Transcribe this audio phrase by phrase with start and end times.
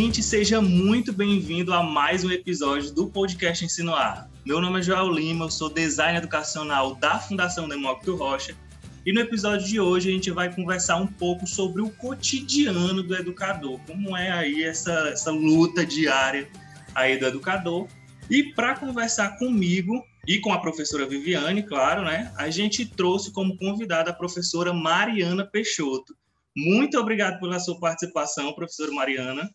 [0.00, 4.30] ouvinte, seja muito bem-vindo a mais um episódio do podcast Ensino Ar.
[4.46, 8.56] Meu nome é Joel Lima, eu sou designer educacional da Fundação Demócrito Rocha
[9.04, 13.14] e no episódio de hoje a gente vai conversar um pouco sobre o cotidiano do
[13.14, 16.48] educador, como é aí essa, essa luta diária
[16.94, 17.86] aí do educador.
[18.30, 23.54] E para conversar comigo e com a professora Viviane, claro, né, a gente trouxe como
[23.58, 26.16] convidada a professora Mariana Peixoto.
[26.56, 29.50] Muito obrigado pela sua participação, professora Mariana.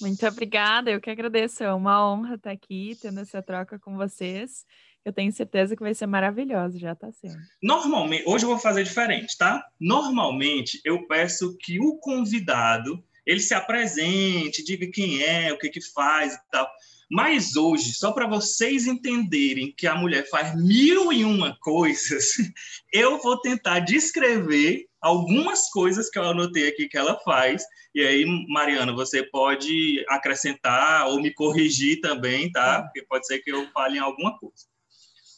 [0.00, 1.62] Muito obrigada, eu que agradeço.
[1.62, 4.64] É uma honra estar aqui, tendo essa troca com vocês.
[5.04, 7.38] Eu tenho certeza que vai ser maravilhoso, já está sendo.
[7.62, 9.62] Normalmente, hoje eu vou fazer diferente, tá?
[9.78, 15.80] Normalmente eu peço que o convidado ele se apresente, diga quem é, o que que
[15.80, 16.68] faz e tal.
[17.10, 22.32] Mas hoje, só para vocês entenderem que a mulher faz mil e uma coisas,
[22.92, 27.62] eu vou tentar descrever algumas coisas que eu anotei aqui que ela faz.
[27.94, 32.82] E aí, Mariana, você pode acrescentar ou me corrigir também, tá?
[32.82, 34.64] Porque pode ser que eu fale em alguma coisa.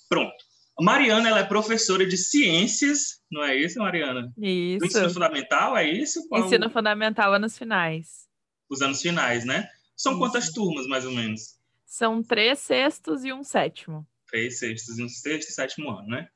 [0.09, 0.37] Pronto.
[0.81, 4.33] Mariana ela é professora de ciências, não é isso, Mariana?
[4.39, 4.79] Isso.
[4.79, 6.29] Do ensino fundamental, é isso?
[6.29, 8.29] Qual ensino fundamental, anos finais.
[8.71, 9.69] Os anos finais, né?
[9.97, 10.21] São isso.
[10.21, 11.57] quantas turmas, mais ou menos?
[11.85, 14.07] São três sextos e um sétimo.
[14.29, 16.29] Três sextos e um sexto e sétimo ano, né?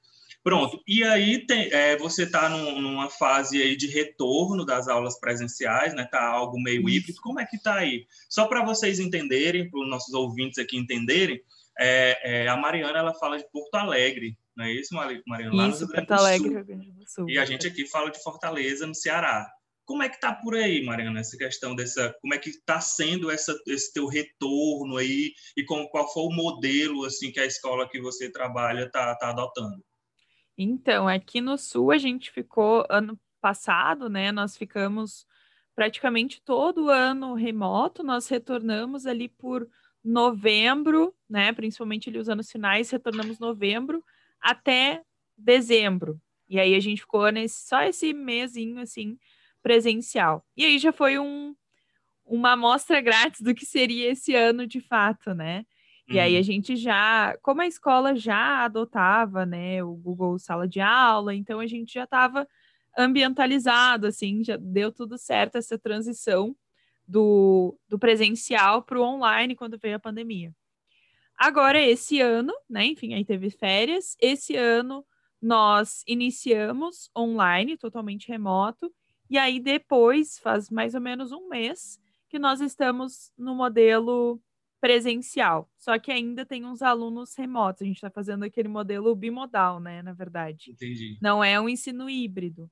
[0.43, 0.83] Pronto.
[0.87, 5.95] E aí tem, é, você está num, numa fase aí de retorno das aulas presenciais,
[5.95, 6.09] né?
[6.11, 7.21] Tá algo meio híbrido.
[7.21, 8.07] Como é que tá aí?
[8.29, 11.43] Só para vocês entenderem, para os nossos ouvintes aqui entenderem,
[11.79, 15.55] é, é, a Mariana ela fala de Porto Alegre, não é isso, Mariana?
[15.55, 17.29] Lá isso, no Porto Alegre, Rio Grande do Sul.
[17.29, 19.51] E a gente aqui fala de Fortaleza, no Ceará.
[19.85, 23.31] Como é que tá por aí, Mariana, essa questão dessa, como é que está sendo
[23.31, 27.89] essa, esse teu retorno aí e com, qual foi o modelo assim que a escola
[27.89, 29.83] que você trabalha está tá adotando?
[30.63, 34.31] Então, aqui no Sul a gente ficou ano passado, né?
[34.31, 35.27] Nós ficamos
[35.75, 39.67] praticamente todo ano remoto, nós retornamos ali por
[40.05, 41.51] novembro, né?
[41.55, 44.05] Principalmente ali os anos finais, retornamos novembro
[44.39, 45.03] até
[45.35, 46.21] dezembro.
[46.47, 49.19] E aí a gente ficou nesse, só esse mesinho assim
[49.63, 50.45] presencial.
[50.55, 51.57] E aí já foi um,
[52.23, 55.65] uma amostra grátis do que seria esse ano de fato, né?
[56.11, 56.43] E aí a uhum.
[56.43, 61.69] gente já, como a escola já adotava, né, o Google Sala de Aula, então a
[61.69, 62.49] gente já estava
[62.99, 66.57] ambientalizado, assim, já deu tudo certo essa transição
[67.07, 70.53] do, do presencial para o online quando veio a pandemia.
[71.39, 75.07] Agora, esse ano, né, enfim, aí teve férias, esse ano
[75.41, 78.93] nós iniciamos online, totalmente remoto,
[79.31, 84.41] e aí depois, faz mais ou menos um mês, que nós estamos no modelo
[84.81, 87.83] presencial, só que ainda tem uns alunos remotos.
[87.83, 90.03] A gente está fazendo aquele modelo bimodal, né?
[90.03, 90.71] Na verdade.
[90.71, 91.19] Entendi.
[91.21, 92.71] Não é um ensino híbrido.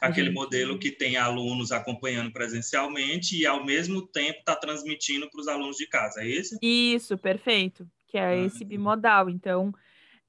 [0.00, 0.34] Aquele gente...
[0.34, 5.76] modelo que tem alunos acompanhando presencialmente e ao mesmo tempo está transmitindo para os alunos
[5.76, 6.58] de casa, é esse?
[6.60, 7.88] Isso, perfeito.
[8.08, 9.30] Que é ah, esse bimodal.
[9.30, 9.72] Então,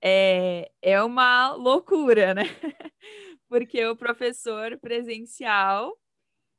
[0.01, 2.43] é, é uma loucura, né?
[3.49, 5.97] Porque o professor presencial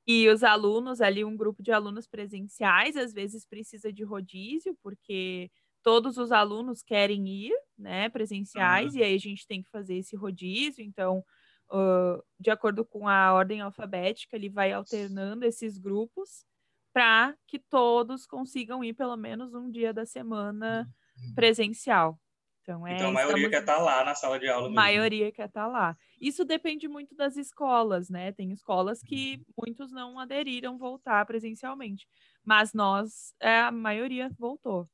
[0.07, 5.51] e os alunos, ali, um grupo de alunos presenciais, às vezes precisa de rodízio, porque
[5.83, 9.01] todos os alunos querem ir, né, presenciais, uhum.
[9.01, 10.85] e aí a gente tem que fazer esse rodízio.
[10.85, 11.25] Então,
[11.71, 16.45] uh, de acordo com a ordem alfabética, ele vai alternando esses grupos
[16.93, 20.89] para que todos consigam ir pelo menos um dia da semana
[21.19, 21.35] uhum.
[21.35, 22.19] presencial.
[22.67, 23.51] Então, é, então a maioria estamos...
[23.51, 24.65] quer estar tá lá na sala de aula.
[24.65, 24.75] Mesmo.
[24.75, 25.97] maioria quer estar tá lá.
[26.21, 28.33] Isso depende muito das escolas, né?
[28.33, 32.09] Tem escolas que muitos não aderiram voltar presencialmente,
[32.45, 34.89] mas nós, é, a maioria voltou.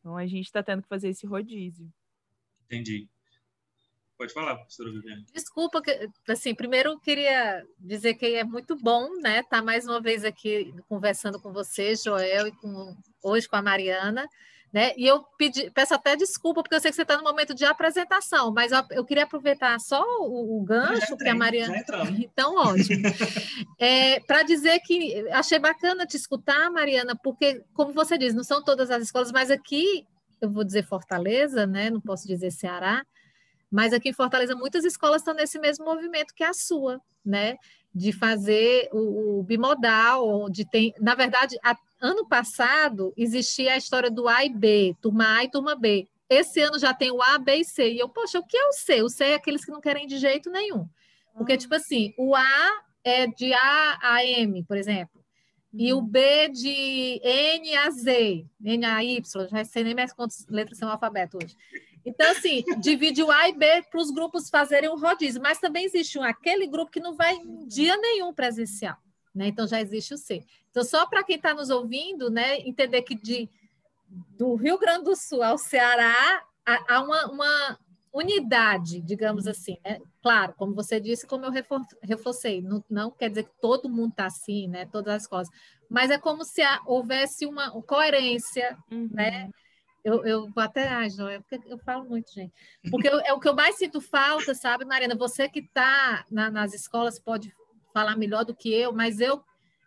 [0.00, 1.88] Então a gente está tendo que fazer esse rodízio.
[2.64, 3.08] Entendi.
[4.16, 5.24] Pode falar, professora Viviane.
[5.32, 5.80] Desculpa,
[6.28, 10.24] assim, primeiro eu queria dizer que é muito bom, né, estar tá mais uma vez
[10.24, 14.28] aqui conversando com você, Joel, e com, hoje com a Mariana.
[14.72, 14.92] Né?
[14.98, 17.64] E eu pedi, peço até desculpa, porque eu sei que você está no momento de
[17.64, 21.74] apresentação, mas eu, eu queria aproveitar só o, o gancho que a Mariana.
[22.18, 23.08] Então, ótimo.
[23.80, 28.62] é, Para dizer que achei bacana te escutar, Mariana, porque, como você diz, não são
[28.62, 30.06] todas as escolas, mas aqui,
[30.40, 31.88] eu vou dizer Fortaleza, né?
[31.88, 33.02] não posso dizer Ceará,
[33.70, 37.56] mas aqui em Fortaleza muitas escolas estão nesse mesmo movimento que a sua, né?
[37.94, 44.10] De fazer o, o bimodal, de ter, na verdade, a, ano passado existia a história
[44.10, 46.06] do A e B, turma A e turma B.
[46.28, 47.92] Esse ano já tem o A, B e C.
[47.92, 49.02] E eu, poxa, o que é o C?
[49.02, 50.86] O C é aqueles que não querem de jeito nenhum.
[51.36, 55.18] Porque, tipo assim, o A é de A a M, por exemplo.
[55.72, 56.06] E o uhum.
[56.06, 60.90] B de N a Z, N a Y, já sei nem mais quantas letras são
[60.90, 61.54] alfabeto hoje.
[62.08, 65.84] Então, assim, divide o A e B para os grupos fazerem o rodízio, mas também
[65.84, 68.96] existe um, aquele grupo que não vai em dia nenhum presencial
[69.38, 69.46] né?
[69.46, 70.44] Então já existe o C.
[70.70, 73.48] Então, só para quem está nos ouvindo, né, entender que de,
[74.36, 77.78] do Rio Grande do Sul ao Ceará há uma, uma
[78.12, 80.00] unidade, digamos assim, né?
[80.20, 81.52] Claro, como você disse, como eu
[82.02, 84.86] reforcei, não, não quer dizer que todo mundo está assim, né?
[84.86, 85.52] Todas as coisas,
[85.88, 89.08] mas é como se houvesse uma coerência, uhum.
[89.12, 89.48] né?
[90.04, 92.52] Eu, eu vou até, ai, Joia, porque eu falo muito, gente.
[92.90, 95.16] Porque eu, é o que eu mais sinto falta, sabe, Mariana?
[95.16, 97.52] Você que está na, nas escolas pode
[97.92, 99.42] falar melhor do que eu, mas eu,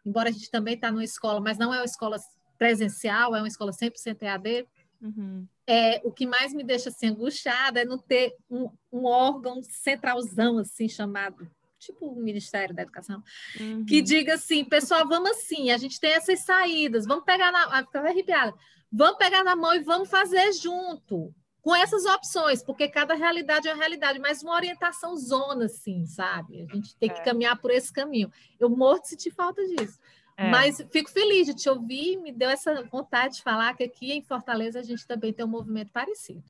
[0.05, 2.17] embora a gente também está numa escola, mas não é uma escola
[2.57, 4.67] presencial, é uma escola 100% EAD,
[5.01, 5.47] uhum.
[5.65, 10.57] é, o que mais me deixa assim, angustiada é não ter um, um órgão centralzão,
[10.59, 11.49] assim, chamado
[11.79, 13.23] tipo o Ministério da Educação,
[13.59, 13.83] uhum.
[13.83, 17.83] que diga assim, pessoal, vamos assim, a gente tem essas saídas, vamos pegar na.
[17.83, 18.53] Ficava arrepiada.
[18.91, 23.73] Vamos pegar na mão e vamos fazer junto, com essas opções, porque cada realidade é
[23.73, 26.61] uma realidade, mas uma orientação zona, assim, sabe?
[26.63, 27.23] A gente tem que é.
[27.23, 28.31] caminhar por esse caminho.
[28.59, 29.99] Eu morro de sentir falta disso.
[30.35, 30.49] É.
[30.49, 34.23] Mas fico feliz de te ouvir, me deu essa vontade de falar que aqui em
[34.23, 36.43] Fortaleza a gente também tem um movimento parecido.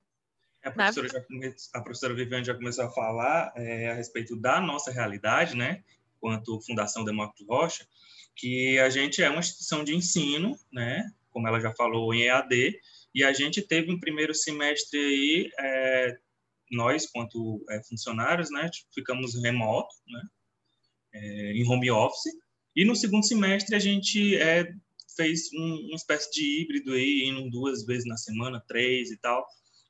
[0.63, 1.55] É, a professora, já come...
[1.73, 5.83] a professora Viviane já começou a falar é, a respeito da nossa realidade, né,
[6.19, 7.85] quanto Fundação Demócrito Rocha,
[8.35, 12.79] que a gente é uma instituição de ensino, né, como ela já falou, em EAD,
[13.13, 16.17] e a gente teve um primeiro semestre aí, é,
[16.71, 20.21] nós, quanto é, funcionários, né, tipo, ficamos remoto, né,
[21.13, 22.31] é, em home office,
[22.75, 24.71] e no segundo semestre a gente é,
[25.15, 29.45] fez um, uma espécie de híbrido aí, indo duas vezes na semana, três e tal,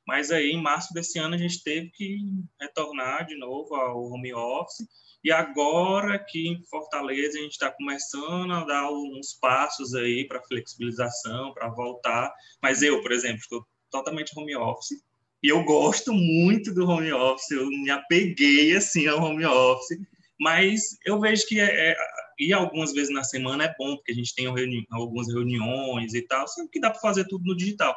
[0.06, 2.18] mas aí, em março desse ano, a gente teve que
[2.60, 4.86] retornar de novo ao home office.
[5.24, 10.42] E agora que em Fortaleza a gente está começando a dar uns passos aí para
[10.42, 12.32] flexibilização, para voltar.
[12.60, 15.02] Mas eu, por exemplo, estou totalmente home office.
[15.42, 19.98] E eu gosto muito do home office, eu me apeguei assim ao home office.
[20.40, 21.96] Mas eu vejo que é, é
[22.38, 26.22] e algumas vezes na semana é bom, porque a gente tem reuni algumas reuniões e
[26.22, 27.94] tal, sempre que dá para fazer tudo no digital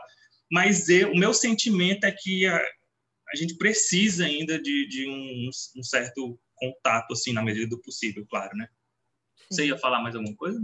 [0.52, 5.50] mas eu, o meu sentimento é que a, a gente precisa ainda de, de um,
[5.78, 8.68] um, certo contato, assim, na medida do possível, claro, né?
[9.36, 9.46] Sim.
[9.52, 10.60] Você ia falar mais alguma coisa?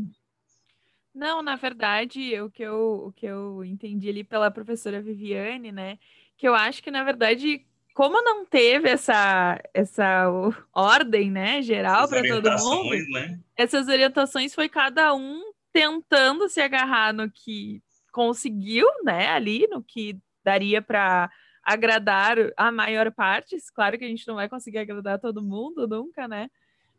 [1.14, 6.00] Não, na verdade, o que eu, o que eu entendi ali pela professora Viviane, né,
[6.38, 10.28] que eu acho que, na verdade, como não teve essa, essa
[10.74, 13.40] ordem, né, geral para todo mundo, né?
[13.58, 20.18] essas orientações foi cada um tentando se agarrar no que conseguiu, né, ali no que
[20.44, 21.30] daria para
[21.64, 23.58] agradar a maior parte.
[23.74, 26.50] Claro que a gente não vai conseguir agradar todo mundo nunca, né?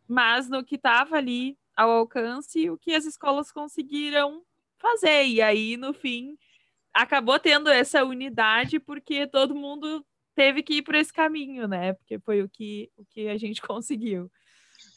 [0.06, 4.42] Mas no que estava ali ao alcance, o que as escolas conseguiram
[4.78, 5.24] fazer.
[5.26, 6.36] E aí, no fim,
[6.92, 10.04] acabou tendo essa unidade porque todo mundo
[10.34, 11.94] teve que ir por esse caminho, né?
[11.94, 14.30] Porque foi o que, o que a gente conseguiu.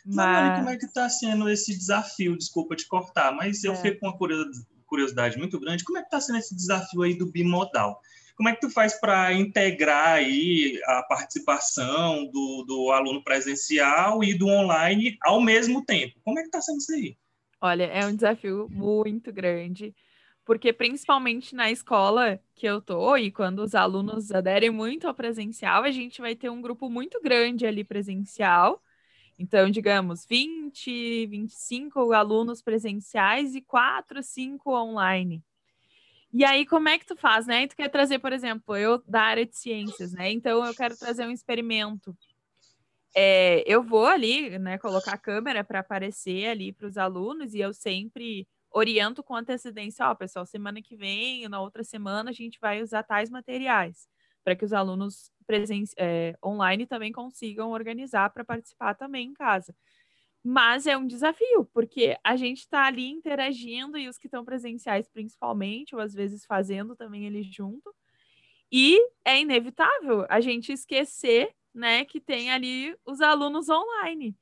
[0.06, 0.60] Mas...
[0.60, 2.38] como é que está sendo esse desafio?
[2.38, 3.76] Desculpa te cortar, mas eu é.
[3.76, 7.18] fico com uma curiosidade curiosidade muito grande, como é que está sendo esse desafio aí
[7.18, 8.00] do bimodal?
[8.36, 14.34] Como é que tu faz para integrar aí a participação do, do aluno presencial e
[14.34, 16.20] do online ao mesmo tempo?
[16.24, 17.18] Como é que está sendo isso aí?
[17.62, 19.96] Olha, é um desafio muito grande,
[20.44, 25.84] porque principalmente na escola que eu tô e quando os alunos aderem muito ao presencial,
[25.84, 28.82] a gente vai ter um grupo muito grande ali presencial
[29.38, 35.44] então, digamos, 20, 25 alunos presenciais e 4, 5 online.
[36.38, 37.66] E aí, como é que tu faz, né?
[37.66, 40.30] Tu quer trazer, por exemplo, eu da área de ciências, né?
[40.32, 42.14] Então, eu quero trazer um experimento.
[43.16, 47.60] É, eu vou ali, né, colocar a câmera para aparecer ali para os alunos e
[47.60, 52.60] eu sempre oriento com antecedência, ó, pessoal, semana que vem, na outra semana, a gente
[52.60, 54.08] vai usar tais materiais
[54.44, 59.74] para que os alunos presen é, online também consigam organizar para participar também em casa.
[60.48, 65.10] Mas é um desafio, porque a gente está ali interagindo e os que estão presenciais,
[65.10, 67.92] principalmente, ou às vezes fazendo também eles junto.
[68.72, 74.36] E é inevitável a gente esquecer né, que tem ali os alunos online.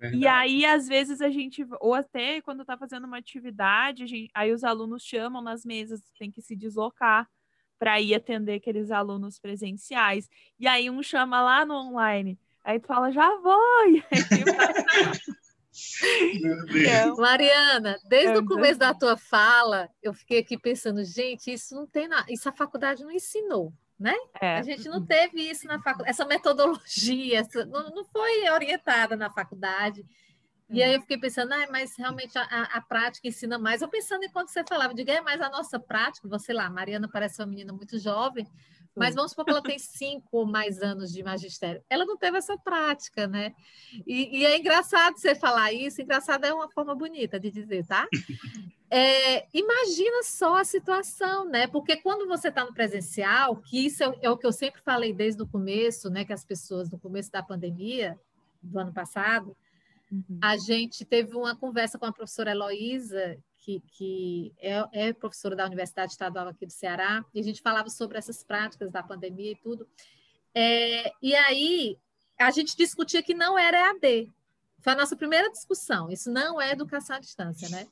[0.00, 0.24] Verdade.
[0.24, 4.52] E aí, às vezes, a gente, ou até quando está fazendo uma atividade, gente, aí
[4.52, 7.28] os alunos chamam nas mesas, tem que se deslocar
[7.78, 10.30] para ir atender aqueles alunos presenciais.
[10.58, 13.60] E aí um chama lá no online, aí tu fala, já vou!
[13.92, 14.22] E aí
[17.16, 21.86] Mariana, desde é o começo da tua fala, eu fiquei aqui pensando, gente, isso não
[21.86, 24.14] tem nada, isso a faculdade não ensinou, né?
[24.40, 24.58] É.
[24.58, 29.30] A gente não teve isso na faculdade, essa metodologia, essa, não, não foi orientada na
[29.30, 30.04] faculdade.
[30.68, 33.82] E aí eu fiquei pensando, ah, mas realmente a, a, prática ensina mais.
[33.82, 37.42] Eu pensando enquanto você falava, diga, é mais a nossa prática, você lá, Mariana parece
[37.42, 38.46] uma menina muito jovem,
[38.94, 41.82] Mas vamos supor que ela tem cinco ou mais anos de magistério.
[41.88, 43.54] Ela não teve essa prática, né?
[44.06, 48.06] E, e é engraçado você falar isso, engraçado é uma forma bonita de dizer, tá?
[48.94, 51.66] É, imagina só a situação, né?
[51.66, 55.14] Porque quando você está no presencial, que isso é, é, o que eu sempre falei
[55.14, 56.26] desde o começo, né?
[56.26, 58.20] Que as pessoas, no começo da pandemia,
[58.62, 59.56] do ano passado,
[60.10, 60.38] uhum.
[60.42, 65.64] a gente teve uma conversa com a professora Heloísa, que, que é, é, professora da
[65.64, 69.56] Universidade Estadual aqui do Ceará, e a gente falava sobre essas práticas da pandemia e
[69.56, 69.88] tudo.
[70.52, 71.96] É, e aí
[72.38, 74.28] a gente discutia que não era EAD.
[74.80, 76.10] Foi a nossa primeira discussão.
[76.10, 77.86] Isso não é educação à distância, né?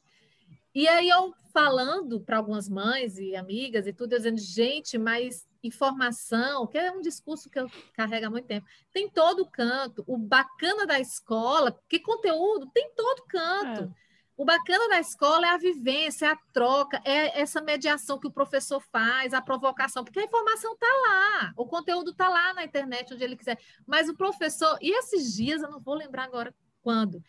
[0.75, 5.47] E aí eu falando para algumas mães e amigas e tudo, eu dizendo, gente, mas
[5.63, 10.03] informação, que é um discurso que eu carrego há muito tempo, tem todo canto.
[10.07, 13.85] O bacana da escola, que conteúdo tem todo canto.
[13.85, 14.10] É.
[14.41, 18.33] O bacana da escola é a vivência, é a troca, é essa mediação que o
[18.33, 23.13] professor faz, a provocação, porque a informação está lá, o conteúdo está lá na internet,
[23.13, 23.59] onde ele quiser.
[23.87, 27.23] Mas o professor, e esses dias, eu não vou lembrar agora quando.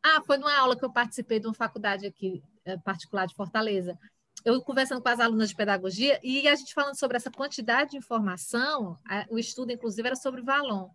[0.00, 3.98] Ah, foi numa aula que eu participei de uma faculdade aqui eh, particular de Fortaleza.
[4.44, 7.96] Eu conversando com as alunas de pedagogia e a gente falando sobre essa quantidade de
[7.96, 8.96] informação,
[9.28, 10.90] o estudo, inclusive, era sobre Valon.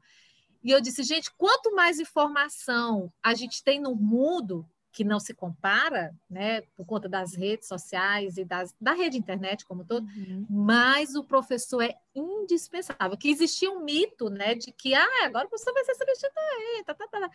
[0.64, 5.34] E eu disse, gente, quanto mais informação a gente tem no mundo, que não se
[5.34, 10.46] compara, né, por conta das redes sociais e das, da rede internet como todo, uhum.
[10.50, 13.18] mas o professor é indispensável.
[13.18, 16.86] Que existia um mito, né, de que ah, agora o professor vai ser substituído.
[16.86, 17.30] Tá, tá, tá.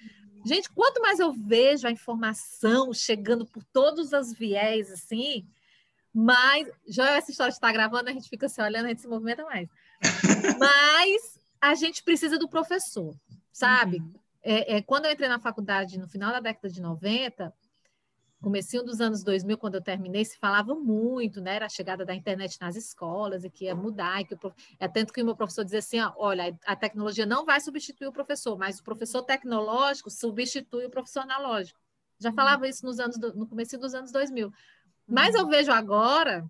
[0.44, 5.46] Gente, quanto mais eu vejo a informação chegando por todos os viés, assim,
[6.12, 6.68] mais.
[6.88, 9.68] Já essa história está gravando, a gente fica se olhando, a gente se movimenta mais.
[10.58, 13.14] mas a gente precisa do professor,
[13.52, 13.98] sabe?
[13.98, 17.52] Uhum é, é, quando eu entrei na faculdade no final da década de 90,
[18.42, 21.54] comecinho dos anos 2000, quando eu terminei, se falava muito, né?
[21.54, 24.88] Era a chegada da internet nas escolas e que ia mudar, e que o, é
[24.88, 28.12] tanto que o meu professor dizia assim, ó, olha, a tecnologia não vai substituir o
[28.12, 31.80] professor, mas o professor tecnológico substitui o professor analógico.
[32.18, 32.34] Já uhum.
[32.34, 34.52] falava isso nos anos no começo dos anos 2000.
[35.06, 35.48] Mas eu uhum.
[35.48, 36.44] vejo agora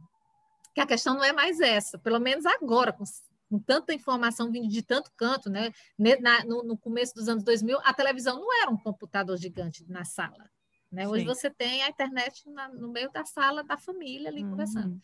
[0.75, 3.05] que a questão não é mais essa, pelo menos agora, com
[3.53, 5.75] com tanta informação vindo de tanto canto, né?
[5.99, 10.07] Na, no, no, começo dos anos 2000, a televisão não era um computador gigante na
[10.07, 10.51] sala.
[10.91, 11.07] Né?
[11.07, 14.53] Hoje você tem a internet na, no meio da sala da família ali uhum.
[14.53, 14.99] conversando.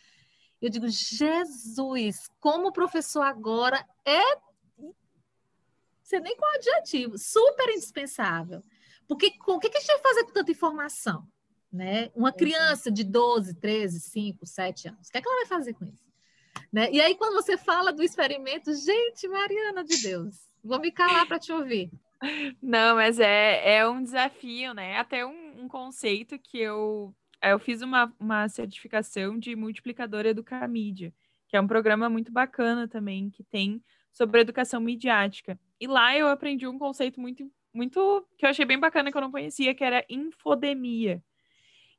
[0.63, 4.23] Eu digo, Jesus, como o professor agora é.
[6.03, 8.65] Você nem com adjetivo, super indispensável.
[9.07, 11.29] Porque o que, que a gente vai fazer com tanta informação?
[11.71, 12.11] Né?
[12.15, 15.75] Uma criança de 12, 13, 5, 7 anos, o que, é que ela vai fazer
[15.75, 16.08] com isso?
[16.73, 16.91] Né?
[16.93, 21.39] E aí, quando você fala do experimento, gente, Mariana de Deus, vou me calar para
[21.39, 21.91] te ouvir.
[22.61, 24.99] Não, mas é, é um desafio, né?
[24.99, 31.15] Até um, um conceito que eu, eu fiz uma, uma certificação de multiplicador Educamídia,
[31.49, 33.83] que é um programa muito bacana também, que tem
[34.13, 35.59] sobre educação midiática.
[35.81, 39.23] E lá eu aprendi um conceito muito, muito que eu achei bem bacana que eu
[39.23, 41.23] não conhecia, que era infodemia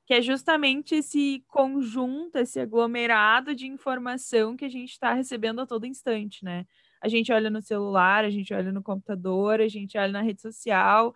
[0.09, 5.67] que é justamente esse conjunto, esse aglomerado de informação que a gente está recebendo a
[5.67, 6.65] todo instante, né?
[6.99, 10.41] A gente olha no celular, a gente olha no computador, a gente olha na rede
[10.41, 11.13] social,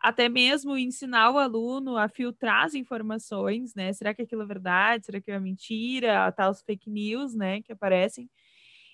[0.00, 3.92] até mesmo ensinar o aluno a filtrar as informações, né?
[3.92, 5.06] Será que aquilo é verdade?
[5.06, 6.32] Será que é mentira?
[6.32, 8.28] Tá os fake news, né, que aparecem.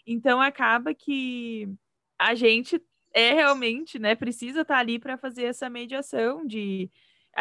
[0.06, 1.66] Então acaba que
[2.18, 2.78] a gente
[3.14, 6.90] é realmente, né, precisa estar tá ali para fazer essa mediação de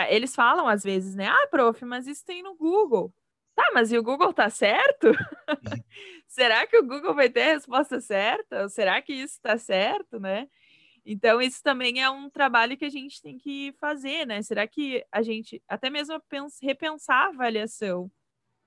[0.09, 1.27] eles falam às vezes, né?
[1.27, 3.13] Ah, prof, mas isso tem no Google.
[3.55, 5.07] Tá, mas e o Google tá certo?
[6.27, 8.63] será que o Google vai ter a resposta certa?
[8.63, 10.47] Ou será que isso está certo, né?
[11.05, 14.41] Então, isso também é um trabalho que a gente tem que fazer, né?
[14.43, 16.21] Será que a gente, até mesmo
[16.61, 18.11] repensar a avaliação,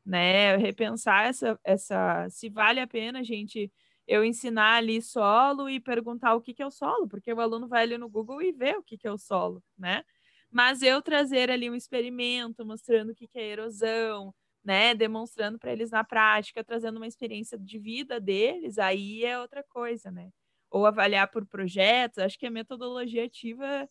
[0.05, 0.57] né?
[0.57, 3.73] Repensar essa, essa se vale a pena a gente
[4.07, 7.69] eu ensinar ali solo e perguntar o que, que é o solo, porque o aluno
[7.69, 10.03] vai ali no Google e vê o que, que é o solo, né?
[10.51, 15.91] Mas eu trazer ali um experimento mostrando o que é erosão, né, demonstrando para eles
[15.91, 20.31] na prática, trazendo uma experiência de vida deles, aí é outra coisa, né?
[20.71, 23.89] Ou avaliar por projetos, acho que a metodologia ativa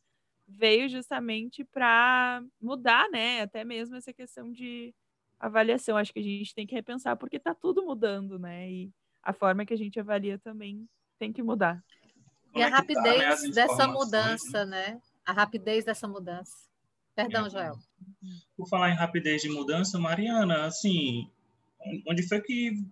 [0.47, 3.41] veio justamente para mudar, né?
[3.41, 4.93] Até mesmo essa questão de
[5.39, 5.95] avaliação.
[5.95, 8.69] Acho que a gente tem que repensar, porque está tudo mudando, né?
[8.69, 8.91] E
[9.23, 10.87] a forma que a gente avalia também
[11.17, 11.83] tem que mudar.
[12.55, 14.99] E a é tá, né, rapidez dessa mudança, né?
[15.29, 16.57] A rapidez dessa mudança.
[17.15, 17.49] Perdão, é.
[17.49, 17.77] Joel.
[18.57, 21.29] Por falar em rapidez de mudança, Mariana, assim,
[22.07, 22.83] onde foi que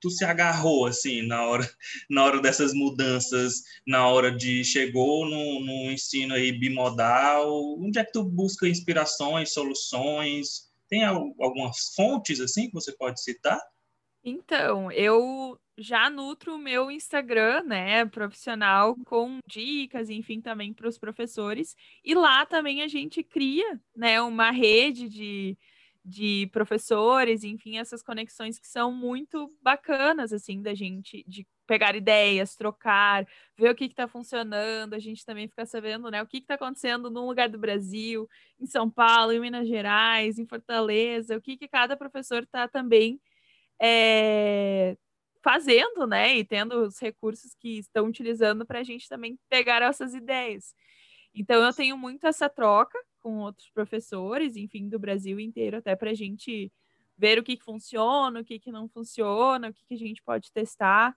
[0.00, 1.62] tu se agarrou assim na hora
[2.10, 8.04] na hora dessas mudanças, na hora de chegou no, no ensino aí bimodal, onde é
[8.04, 10.72] que tu busca inspirações, soluções?
[10.88, 13.60] Tem algumas fontes assim que você pode citar?
[14.24, 20.98] Então, eu já nutro o meu Instagram, né, profissional, com dicas, enfim, também para os
[20.98, 21.76] professores.
[22.04, 25.58] E lá também a gente cria, né, uma rede de,
[26.04, 32.54] de professores, enfim, essas conexões que são muito bacanas, assim, da gente, de pegar ideias,
[32.56, 36.54] trocar, ver o que está funcionando, a gente também fica sabendo, né, o que está
[36.54, 38.28] acontecendo num lugar do Brasil,
[38.58, 43.20] em São Paulo, em Minas Gerais, em Fortaleza, o que, que cada professor está também
[43.80, 44.96] é,
[45.46, 46.36] fazendo, né?
[46.36, 50.74] E tendo os recursos que estão utilizando para a gente também pegar essas ideias.
[51.32, 56.10] Então, eu tenho muito essa troca com outros professores, enfim, do Brasil inteiro, até para
[56.10, 56.72] a gente
[57.16, 60.20] ver o que, que funciona, o que, que não funciona, o que, que a gente
[60.20, 61.14] pode testar.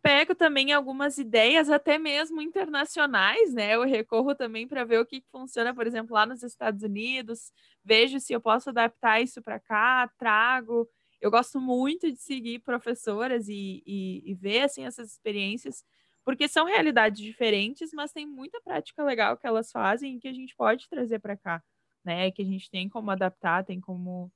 [0.00, 3.74] Pego também algumas ideias, até mesmo internacionais, né?
[3.74, 7.52] Eu recorro também para ver o que, que funciona, por exemplo, lá nos Estados Unidos,
[7.84, 10.88] vejo se eu posso adaptar isso para cá, trago
[11.20, 15.84] eu gosto muito de seguir professoras e, e, e, ver assim essas experiências,
[16.24, 20.32] porque são realidades diferentes, mas tem muita prática legal que elas fazem e que a
[20.32, 21.62] gente pode trazer para cá,
[22.04, 22.30] né?
[22.30, 24.30] Que a gente tem como adaptar, tem como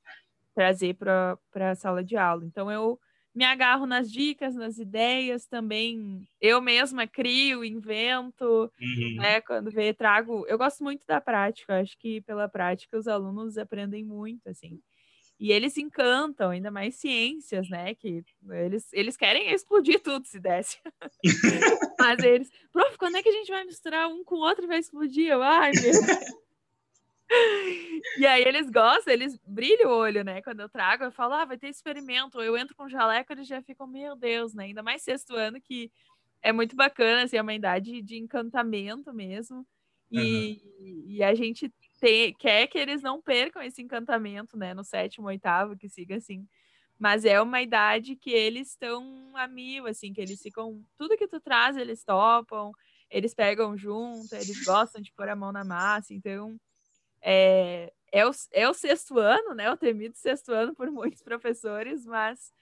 [0.55, 2.45] trazer para a sala de aula.
[2.45, 2.99] Então eu
[3.35, 6.27] me agarro nas dicas, nas ideias também.
[6.41, 9.17] Eu mesma crio, invento, uhum.
[9.17, 9.41] né?
[9.41, 10.45] Quando vê, trago.
[10.47, 11.81] Eu gosto muito da prática.
[11.81, 14.81] Acho que pela prática os alunos aprendem muito, assim.
[15.43, 17.97] E eles encantam, ainda mais ciências, né?
[17.97, 20.79] Que eles, eles querem explodir tudo se desse.
[21.99, 24.69] Mas eles, prof, quando é que a gente vai misturar um com o outro e
[24.69, 25.27] vai explodir?
[25.27, 25.83] Eu, ai, meu
[28.19, 30.41] E aí eles gostam, eles brilham o olho, né?
[30.43, 32.41] Quando eu trago, eu falo, ah, vai ter experimento.
[32.41, 34.67] Eu entro com jaleco, eles já ficam, meu Deus, né?
[34.67, 35.91] Ainda mais sexto ano, que
[36.41, 39.67] é muito bacana, assim, é uma idade de encantamento mesmo.
[40.09, 41.05] E, uhum.
[41.09, 41.73] e a gente
[42.03, 44.75] ter, quer que eles não percam esse encantamento, né?
[44.75, 46.49] No sétimo, oitavo, que siga assim.
[46.99, 50.85] Mas é uma idade que eles estão a mil, assim, que eles ficam.
[50.99, 52.73] Tudo que tu traz, eles topam,
[53.09, 56.13] eles pegam junto, eles gostam de pôr a mão na massa.
[56.13, 56.59] Então,
[57.23, 59.71] é, é, o, é o sexto ano, né?
[59.71, 62.53] O temido sexto ano por muitos professores, mas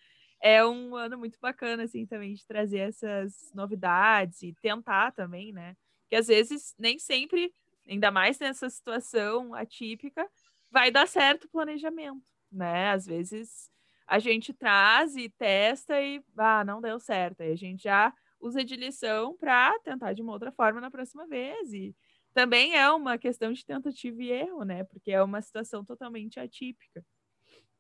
[0.43, 5.75] é um ano muito bacana, assim, também, de trazer essas novidades e tentar também, né?
[6.11, 7.55] Que às vezes nem sempre
[7.91, 10.27] ainda mais nessa situação atípica,
[10.71, 12.91] vai dar certo o planejamento, né?
[12.91, 13.69] Às vezes
[14.07, 17.43] a gente traz e testa e ah, não deu certo.
[17.43, 21.27] Aí a gente já usa de lição para tentar de uma outra forma na próxima
[21.27, 21.73] vez.
[21.73, 21.95] E
[22.33, 24.85] também é uma questão de tentativa e erro, né?
[24.85, 27.05] Porque é uma situação totalmente atípica.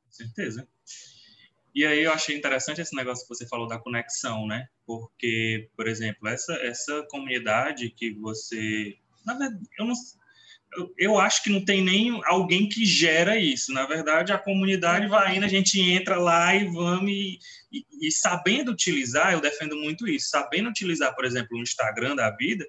[0.04, 0.68] Com certeza.
[1.72, 4.68] E aí eu achei interessante esse negócio que você falou da conexão, né?
[4.84, 9.94] Porque, por exemplo, essa, essa comunidade que você na verdade, eu, não,
[10.76, 13.72] eu, eu, acho que não tem nem alguém que gera isso.
[13.72, 17.10] Na verdade, a comunidade vai indo, a gente entra lá e vamos.
[17.10, 17.38] E,
[17.72, 22.30] e, e sabendo utilizar, eu defendo muito isso, sabendo utilizar, por exemplo, o Instagram da
[22.30, 22.66] vida,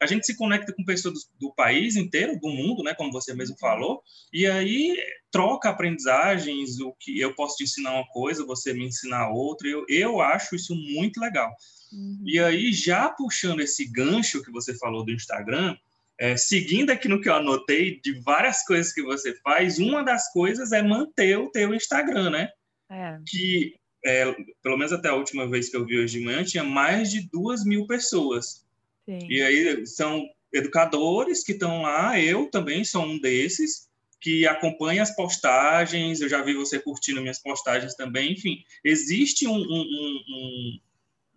[0.00, 3.34] a gente se conecta com pessoas do, do, país inteiro, do mundo, né, como você
[3.34, 4.02] mesmo falou,
[4.32, 4.96] e aí
[5.30, 9.68] troca aprendizagens, o que eu posso te ensinar uma coisa, você me ensinar outra.
[9.68, 11.50] Eu, eu acho isso muito legal.
[11.92, 12.22] Uhum.
[12.24, 15.76] E aí, já puxando esse gancho que você falou do Instagram,
[16.18, 20.32] é, seguindo aqui no que eu anotei de várias coisas que você faz, uma das
[20.32, 22.48] coisas é manter o teu Instagram, né?
[22.90, 23.18] É.
[23.26, 24.24] Que, é,
[24.62, 27.28] pelo menos até a última vez que eu vi hoje de manhã, tinha mais de
[27.28, 28.63] duas mil pessoas.
[29.04, 29.26] Sim.
[29.28, 33.88] E aí são educadores que estão lá, eu também sou um desses,
[34.20, 39.56] que acompanha as postagens, eu já vi você curtindo minhas postagens também, enfim, existe um,
[39.56, 40.78] um, um,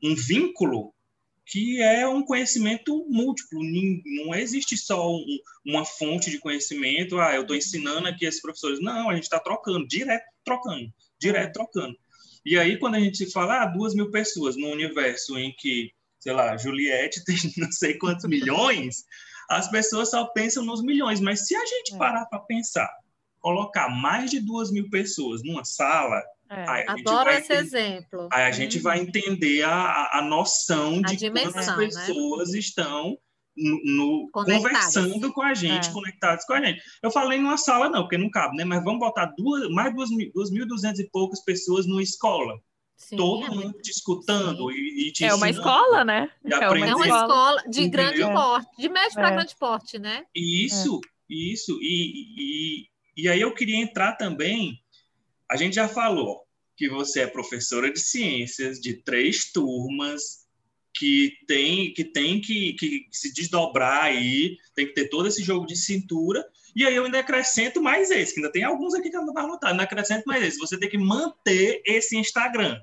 [0.04, 0.94] um vínculo
[1.48, 3.62] que é um conhecimento múltiplo.
[3.64, 5.26] Não existe só um,
[5.66, 7.20] uma fonte de conhecimento.
[7.20, 8.82] Ah, eu estou ensinando aqui esses professores.
[8.82, 11.98] Não, a gente está trocando, direto trocando, direto trocando.
[12.46, 15.92] E aí, quando a gente fala, ah, duas mil pessoas no universo em que,
[16.28, 19.06] sei lá, Juliette tem não sei quantos milhões,
[19.50, 21.22] as pessoas só pensam nos milhões.
[21.22, 21.98] Mas se a gente é.
[21.98, 22.90] parar para pensar,
[23.40, 28.28] colocar mais de duas mil pessoas numa sala, é, adoro esse entender, exemplo.
[28.32, 28.84] Aí a gente uhum.
[28.84, 32.06] vai entender a, a noção a de dimensão, quantas né?
[32.06, 32.60] pessoas né?
[32.60, 33.18] estão
[33.56, 35.94] no, conversando com a gente, é.
[35.94, 36.82] conectados com a gente.
[37.02, 38.66] Eu falei numa sala, não, porque não cabe, né?
[38.66, 42.60] Mas vamos botar duas, mais de 2.200 e poucas pessoas numa escola.
[42.98, 46.30] Sim, todo é mundo te escutando e, e, te É uma escola, né?
[46.44, 47.92] É uma, é uma escola de Entendeu?
[47.92, 49.36] grande porte, de médio para é.
[49.36, 50.26] grande porte, né?
[50.36, 51.78] Isso, isso.
[51.80, 54.82] E, e, e aí eu queria entrar também
[55.50, 56.44] a gente já falou
[56.76, 60.46] que você é professora de ciências de três turmas,
[60.94, 65.66] que tem que, tem que, que se desdobrar aí, tem que ter todo esse jogo
[65.66, 66.46] de cintura.
[66.76, 69.30] E aí eu ainda acrescento mais esse, que ainda tem alguns aqui que eu não
[69.30, 70.60] estava anotando, ainda acrescento mais esse.
[70.60, 72.80] Você tem que manter esse Instagram.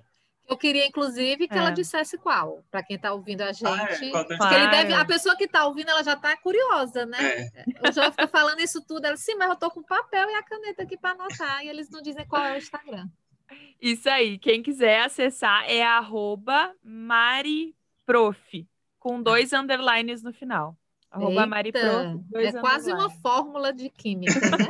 [0.47, 1.59] Eu queria, inclusive, que é.
[1.59, 3.65] ela dissesse qual, para quem está ouvindo a gente.
[3.67, 7.19] Ah, é, porque ele deve, a pessoa que está ouvindo, ela já está curiosa, né?
[7.19, 7.51] É.
[7.89, 9.07] O João fica falando isso tudo.
[9.07, 11.65] Ela, sim, mas eu estou com papel e a caneta aqui para anotar.
[11.65, 13.09] E eles não dizem qual é o Instagram.
[13.81, 14.39] Isso aí.
[14.39, 15.83] Quem quiser acessar é
[16.83, 18.69] mariprof,
[18.99, 20.77] com dois underlines no final.
[21.15, 21.49] Arroba
[22.35, 24.67] é quase uma fórmula de química, né?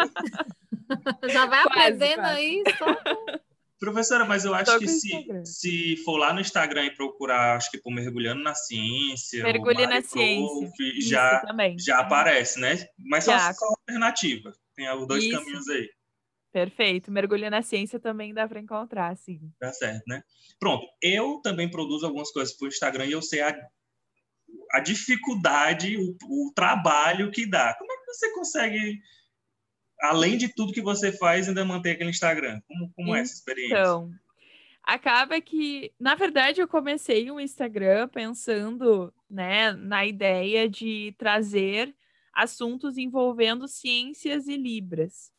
[1.33, 2.37] já vai quase, aprendendo quase.
[2.37, 3.45] aí só com...
[3.81, 5.11] Professora, mas eu acho que se,
[5.45, 10.01] se for lá no Instagram e procurar, acho que por Mergulhando na Ciência, Mergulhe na
[10.01, 11.43] Ciência, já,
[11.79, 12.87] já aparece, né?
[12.99, 14.53] Mas só, só alternativa.
[14.75, 15.37] Tem os dois Isso.
[15.37, 15.89] caminhos aí.
[16.53, 17.11] Perfeito.
[17.11, 19.41] Mergulho na ciência também dá para encontrar, sim.
[19.59, 20.23] Tá certo, né?
[20.59, 20.87] Pronto.
[21.03, 23.55] Eu também produzo algumas coisas para o Instagram e eu sei a,
[24.75, 27.75] a dificuldade, o, o trabalho que dá.
[27.75, 29.01] Como é que você consegue
[30.03, 32.61] além de tudo que você faz, ainda manter aquele Instagram?
[32.67, 33.79] Como, como então, é essa experiência?
[33.79, 34.13] Então,
[34.83, 41.95] acaba que, na verdade, eu comecei um Instagram pensando né, na ideia de trazer
[42.33, 45.33] assuntos envolvendo ciências e libras.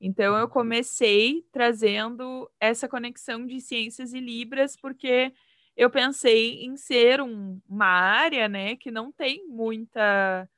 [0.00, 5.32] Então, eu comecei trazendo essa conexão de ciências e libras, porque
[5.76, 10.48] eu pensei em ser um, uma área né, que não tem muita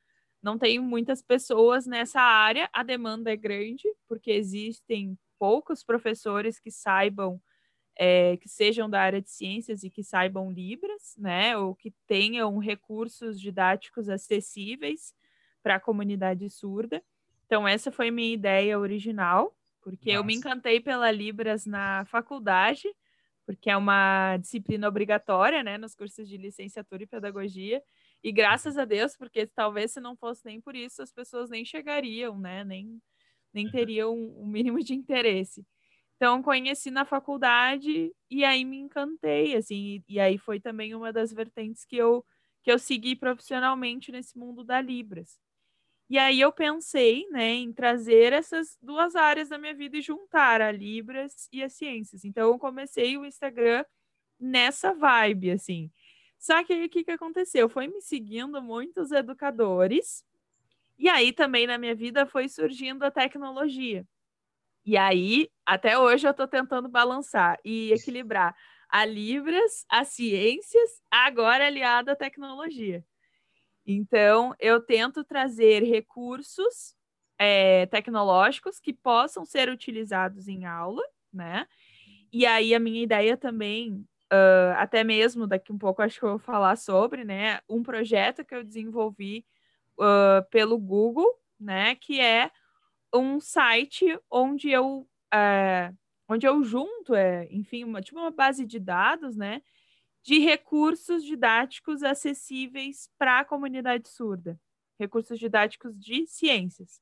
[0.42, 6.70] não tem muitas pessoas nessa área, a demanda é grande, porque existem poucos professores que
[6.70, 7.40] saibam,
[7.96, 12.58] é, que sejam da área de ciências e que saibam Libras, né, ou que tenham
[12.58, 15.14] recursos didáticos acessíveis
[15.62, 17.00] para a comunidade surda.
[17.46, 20.18] Então, essa foi minha ideia original, porque Nossa.
[20.18, 22.88] eu me encantei pela Libras na faculdade,
[23.46, 27.82] porque é uma disciplina obrigatória, né, nos cursos de licenciatura e pedagogia,
[28.22, 31.64] e graças a Deus, porque talvez se não fosse nem por isso, as pessoas nem
[31.64, 32.62] chegariam, né?
[32.64, 33.00] Nem,
[33.52, 35.66] nem teriam o um mínimo de interesse.
[36.16, 41.12] Então, conheci na faculdade e aí me encantei, assim, e, e, aí foi também uma
[41.12, 42.24] das vertentes que eu,
[42.62, 45.40] que eu segui profissionalmente nesse mundo da Libras.
[46.12, 50.60] E aí eu pensei, né, em trazer essas duas áreas da minha vida e juntar
[50.60, 52.22] a Libras e as ciências.
[52.22, 53.82] Então, eu comecei o Instagram
[54.38, 55.90] nessa vibe, assim.
[56.38, 57.66] Só que aí o que, que aconteceu?
[57.66, 60.22] Foi me seguindo muitos educadores,
[60.98, 64.06] e aí também na minha vida foi surgindo a tecnologia.
[64.84, 68.54] E aí, até hoje, eu estou tentando balançar e equilibrar
[68.90, 73.04] a Libras, as ciências, agora aliada à tecnologia.
[73.86, 76.94] Então, eu tento trazer recursos
[77.38, 81.66] é, tecnológicos que possam ser utilizados em aula, né?
[82.32, 86.30] E aí, a minha ideia também uh, até mesmo daqui um pouco acho que eu
[86.30, 89.44] vou falar sobre, né, um projeto que eu desenvolvi
[89.98, 91.28] uh, pelo Google,
[91.60, 92.50] né, que é
[93.14, 95.96] um site onde eu uh,
[96.28, 99.60] onde eu junto, é, enfim, uma, tipo uma base de dados, né,
[100.22, 104.58] de recursos didáticos acessíveis para a comunidade surda,
[104.98, 107.00] recursos didáticos de ciências,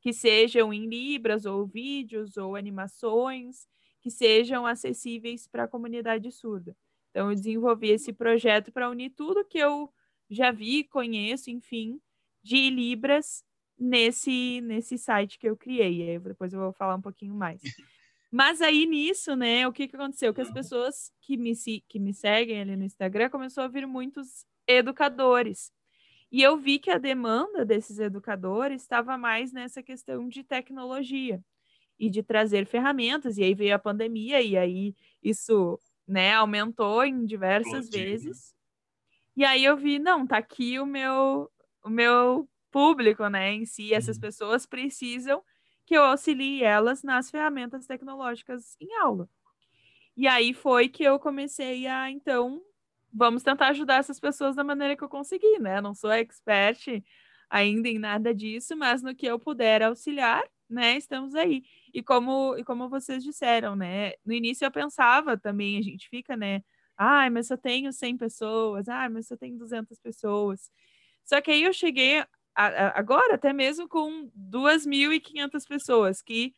[0.00, 3.66] que sejam em libras ou vídeos ou animações,
[4.00, 6.76] que sejam acessíveis para a comunidade surda.
[7.10, 9.92] Então, eu desenvolvi esse projeto para unir tudo que eu
[10.28, 12.00] já vi, conheço, enfim,
[12.42, 13.44] de Libras
[13.78, 16.18] nesse, nesse site que eu criei.
[16.18, 17.60] Depois eu vou falar um pouquinho mais.
[18.34, 20.34] Mas aí nisso, né, o que, que aconteceu?
[20.34, 21.52] Que as pessoas que me,
[21.86, 25.70] que me seguem ali no Instagram começou a vir muitos educadores.
[26.32, 31.40] E eu vi que a demanda desses educadores estava mais nessa questão de tecnologia
[31.96, 33.38] e de trazer ferramentas.
[33.38, 37.98] E aí veio a pandemia, e aí isso né, aumentou em diversas né?
[37.98, 38.52] vezes.
[39.36, 41.48] E aí eu vi, não, tá aqui o meu,
[41.84, 44.22] o meu público, né, em si, essas uhum.
[44.22, 45.40] pessoas precisam
[45.86, 49.28] que eu auxilie elas nas ferramentas tecnológicas em aula.
[50.16, 52.62] E aí foi que eu comecei a, então,
[53.12, 55.80] vamos tentar ajudar essas pessoas da maneira que eu conseguir, né?
[55.80, 57.02] Não sou expert
[57.50, 61.62] ainda em nada disso, mas no que eu puder auxiliar, né, estamos aí.
[61.92, 66.36] E como, e como vocês disseram, né, no início eu pensava também, a gente fica,
[66.36, 66.62] né,
[66.96, 70.70] ai, mas eu tenho 100 pessoas, ai, mas eu tenho 200 pessoas.
[71.24, 72.24] Só que aí eu cheguei
[72.56, 76.54] agora até mesmo com 2.500 pessoas, que,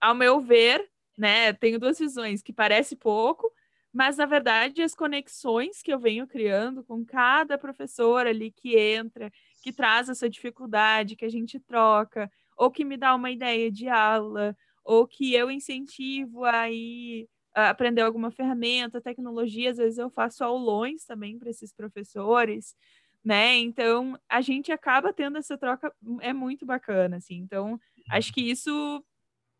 [0.00, 3.52] ao meu ver, né, tenho duas visões, que parece pouco,
[3.92, 9.30] mas na verdade as conexões que eu venho criando com cada professor ali que entra,
[9.62, 13.88] que traz essa dificuldade, que a gente troca, ou que me dá uma ideia de
[13.88, 20.10] aula, ou que eu incentivo a ir a aprender alguma ferramenta, tecnologia, às vezes eu
[20.10, 22.76] faço aulões também para esses professores,
[23.24, 23.56] né?
[23.56, 27.36] Então, a gente acaba tendo essa troca, é muito bacana, assim.
[27.36, 27.78] Então,
[28.10, 29.04] acho que isso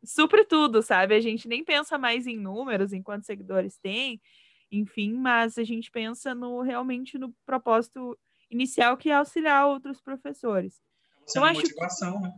[0.05, 1.15] supre tudo, sabe?
[1.15, 4.21] A gente nem pensa mais em números, em quantos seguidores tem,
[4.71, 8.19] enfim, mas a gente pensa no realmente no propósito
[8.51, 10.81] inicial que é auxiliar outros professores.
[11.29, 12.33] Então, acho motivação, né?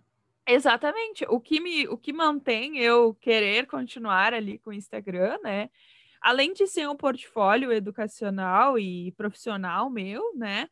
[0.46, 1.24] Exatamente.
[1.28, 5.70] O que me o que mantém eu querer continuar ali com o Instagram, né?
[6.20, 10.68] Além de ser um portfólio educacional e profissional meu, né?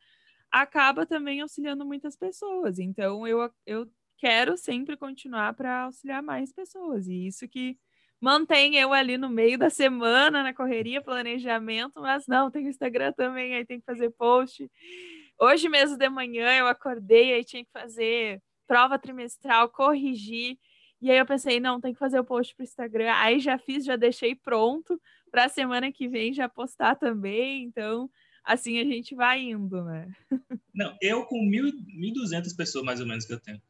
[0.51, 2.79] Acaba também auxiliando muitas pessoas.
[2.79, 7.07] Então eu, eu quero sempre continuar para auxiliar mais pessoas.
[7.07, 7.77] E isso que
[8.21, 13.13] mantém eu ali no meio da semana, na correria, planejamento, mas não, tem o Instagram
[13.13, 14.69] também, aí tem que fazer post.
[15.39, 20.57] Hoje mesmo de manhã eu acordei, aí tinha que fazer prova trimestral, corrigir.
[21.01, 23.13] E aí eu pensei, não, tem que fazer o post para o Instagram.
[23.15, 24.99] Aí já fiz, já deixei pronto
[25.31, 27.63] para a semana que vem já postar também.
[27.63, 28.09] Então,
[28.53, 30.11] assim a gente vai indo, né?
[30.73, 33.61] Não, eu com 1.200 pessoas mais ou menos que eu tenho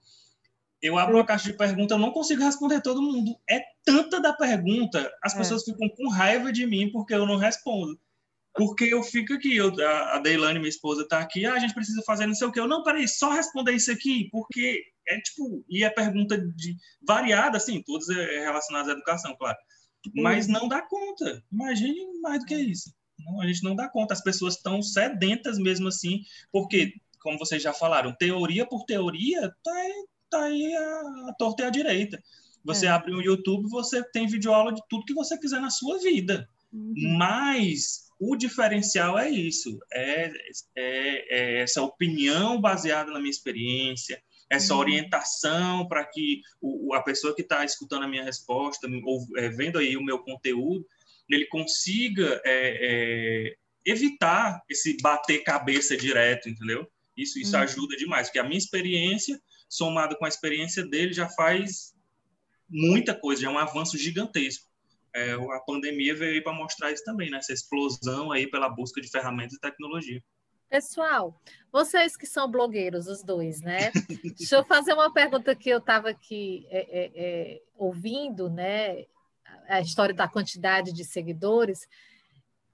[0.81, 3.37] eu abro uma caixa de pergunta, eu não consigo responder todo mundo.
[3.49, 5.37] É tanta da pergunta, as é.
[5.37, 7.99] pessoas ficam com raiva de mim porque eu não respondo.
[8.53, 11.73] Porque eu fico aqui, eu, a, a Deilane, minha esposa, tá aqui, ah, a gente
[11.73, 12.59] precisa fazer não sei o quê.
[12.59, 17.57] Eu, não, peraí, só responder isso aqui, porque é tipo, e é pergunta de variada,
[17.57, 19.57] assim, todas é relacionadas à educação, claro.
[20.15, 21.43] Mas não dá conta.
[21.51, 22.93] Imagine mais do que isso.
[23.25, 24.13] Não, a gente não dá conta.
[24.13, 29.71] As pessoas estão sedentas mesmo assim, porque, como vocês já falaram, teoria por teoria, tá,
[30.29, 32.21] tá aí a, a torta e a direita.
[32.63, 32.89] Você é.
[32.89, 36.49] abre o um YouTube, você tem videoaula de tudo que você quiser na sua vida.
[36.71, 37.17] Uhum.
[37.17, 40.31] Mas o diferencial é isso, é,
[40.75, 44.79] é, é, essa opinião baseada na minha experiência, essa uhum.
[44.81, 49.79] orientação para que o, a pessoa que está escutando a minha resposta, ou é, vendo
[49.79, 50.85] aí o meu conteúdo,
[51.35, 56.87] ele consiga é, é, evitar esse bater cabeça direto, entendeu?
[57.15, 57.63] Isso, isso uhum.
[57.63, 59.39] ajuda demais, porque a minha experiência
[59.69, 61.93] somado com a experiência dele, já faz
[62.67, 64.67] muita coisa, já é um avanço gigantesco.
[65.13, 67.37] É, a pandemia veio para mostrar isso também, né?
[67.37, 70.21] essa explosão aí pela busca de ferramentas e tecnologia.
[70.69, 73.91] Pessoal, vocês que são blogueiros, os dois, né?
[74.37, 79.05] Deixa eu fazer uma pergunta que eu estava aqui é, é, é, ouvindo, né?
[79.67, 81.87] A história da quantidade de seguidores.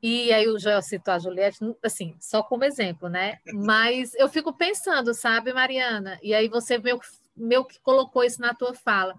[0.01, 3.39] E aí o Joel citou a Juliette, assim, só como exemplo, né?
[3.53, 6.19] Mas eu fico pensando, sabe, Mariana?
[6.21, 6.99] E aí você meio,
[7.35, 9.15] meio que colocou isso na tua fala.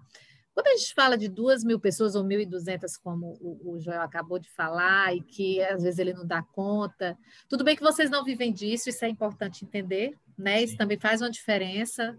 [0.53, 3.79] Quando a gente fala de duas mil pessoas ou mil e duzentas, como o, o,
[3.79, 7.15] Joel acabou de falar, e que às vezes ele não dá conta,
[7.47, 10.63] tudo bem que vocês não vivem disso, isso é importante entender, né?
[10.63, 12.17] Isso também faz uma diferença.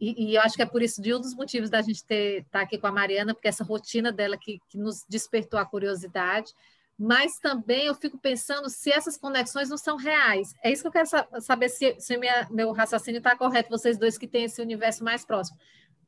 [0.00, 2.50] E, e, eu acho que é por isso, de um dos motivos da gente estar
[2.50, 6.52] tá aqui com a Mariana, porque essa rotina dela que, que nos despertou a curiosidade
[6.98, 10.54] mas também eu fico pensando se essas conexões não são reais.
[10.64, 11.08] É isso que eu quero
[11.40, 15.24] saber se, se minha, meu raciocínio está correto, vocês dois que têm esse universo mais
[15.24, 15.58] próximo.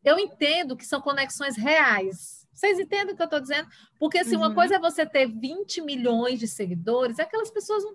[0.03, 2.47] Eu entendo que são conexões reais.
[2.55, 3.69] Vocês entendem o que eu estou dizendo?
[3.99, 4.55] Porque se assim, uma uhum.
[4.55, 7.95] coisa é você ter 20 milhões de seguidores, aquelas pessoas não,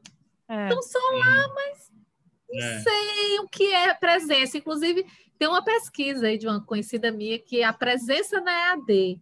[0.49, 0.69] é.
[0.69, 1.91] não são lá, mas
[2.47, 2.79] não é.
[2.79, 4.58] sei o que é presença.
[4.58, 5.03] Inclusive,
[5.43, 9.19] tem uma pesquisa aí de uma conhecida minha que a presença na EAD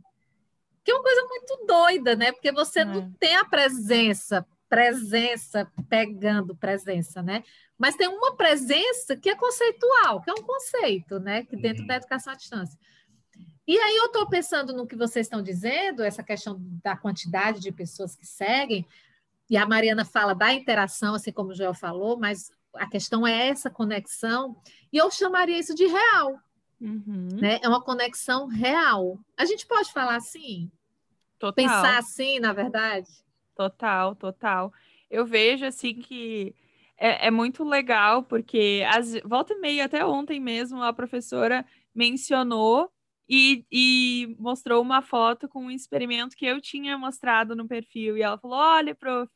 [0.83, 2.31] que é uma coisa muito doida, né?
[2.31, 2.85] Porque você é.
[2.85, 7.43] não tem a presença, presença pegando presença, né?
[7.75, 11.43] Mas tem uma presença que é conceitual, que é um conceito, né?
[11.43, 11.87] Que dentro uhum.
[11.87, 12.79] da educação à distância.
[13.67, 17.71] E aí eu estou pensando no que vocês estão dizendo, essa questão da quantidade de
[17.71, 18.85] pessoas que seguem,
[19.49, 23.49] e a Mariana fala da interação, assim como o Joel falou, mas a questão é
[23.49, 24.55] essa conexão,
[24.91, 26.39] e eu chamaria isso de real,
[26.81, 27.29] Uhum.
[27.39, 27.59] Né?
[27.61, 29.19] É uma conexão real.
[29.37, 30.69] A gente pode falar assim?
[31.37, 31.53] Total.
[31.53, 33.07] Pensar assim, na verdade?
[33.55, 34.73] Total, total.
[35.09, 36.55] Eu vejo assim que
[36.97, 42.91] é, é muito legal, porque as, volta e meia, até ontem mesmo, a professora mencionou
[43.29, 48.17] e, e, mostrou uma foto com um experimento que eu tinha mostrado no perfil.
[48.17, 49.31] E ela falou: Olha, prof,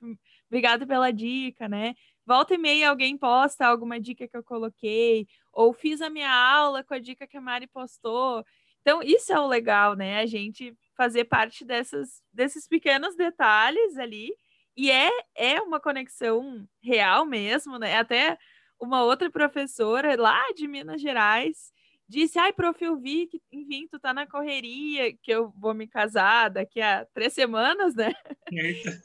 [0.47, 1.93] obrigada pela dica, né?
[2.25, 6.83] Volta e meia alguém posta alguma dica que eu coloquei, ou fiz a minha aula
[6.83, 8.43] com a dica que a Mari postou.
[8.81, 10.19] Então, isso é o legal, né?
[10.19, 14.31] A gente fazer parte dessas, desses pequenos detalhes ali.
[14.77, 17.97] E é, é uma conexão real mesmo, né?
[17.97, 18.37] Até
[18.79, 21.71] uma outra professora lá de Minas Gerais
[22.07, 25.87] disse: Ai, prof, eu vi que, enfim, tu tá na correria, que eu vou me
[25.87, 28.13] casar daqui a três semanas, né?
[28.51, 29.01] Eita.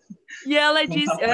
[0.46, 1.26] E ela Não disse: tá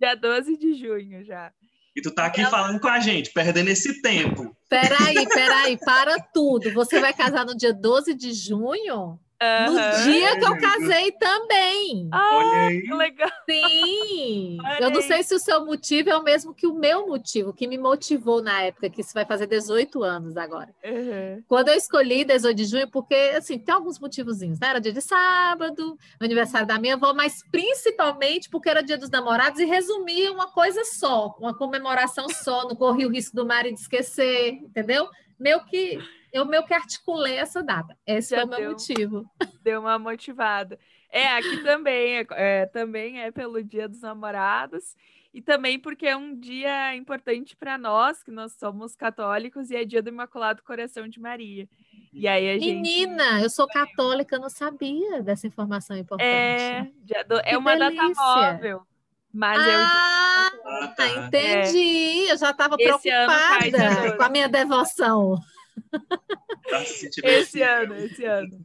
[0.00, 1.52] Dia 12 de junho já.
[1.96, 2.50] E tu tá aqui Ela...
[2.50, 4.54] falando com a gente, perdendo esse tempo.
[4.68, 6.72] Peraí, peraí, para tudo.
[6.72, 9.18] Você vai casar no dia 12 de junho?
[9.40, 12.08] No dia que eu casei também.
[12.12, 12.82] Ah, Olha aí.
[12.82, 13.30] que legal.
[13.48, 14.58] Sim.
[14.80, 17.66] eu não sei se o seu motivo é o mesmo que o meu motivo, que
[17.66, 20.74] me motivou na época, que isso vai fazer 18 anos agora.
[20.84, 21.42] Uhum.
[21.46, 24.68] Quando eu escolhi 18 de junho, porque, assim, tem alguns motivozinhos, né?
[24.68, 29.60] Era dia de sábado, aniversário da minha avó, mas principalmente porque era dia dos namorados
[29.60, 34.52] e resumia uma coisa só, uma comemoração só, não corria o risco do marido esquecer,
[34.52, 35.08] entendeu?
[35.38, 35.98] Meu que
[36.32, 37.96] eu meio que articulei essa data.
[38.06, 39.30] Esse Já foi o meu deu, motivo.
[39.62, 40.78] Deu uma motivada.
[41.10, 44.96] É, aqui também é, é, também é pelo Dia dos Namorados
[45.34, 49.84] e também porque é um dia importante para nós, que nós somos católicos, e é
[49.84, 51.68] dia do Imaculado Coração de Maria.
[52.12, 53.42] E aí a Menina, gente...
[53.42, 56.28] eu sou católica, eu não sabia dessa informação importante.
[56.30, 57.40] É, do...
[57.44, 58.14] é uma delícia.
[58.14, 58.86] data móvel.
[59.34, 60.70] Mas ah, eu...
[60.70, 61.08] Ah, tá.
[61.08, 62.28] entendi.
[62.28, 62.32] É.
[62.32, 65.36] Eu já estava preocupada com a minha devoção.
[66.70, 68.64] Tá esse ano, esse ano.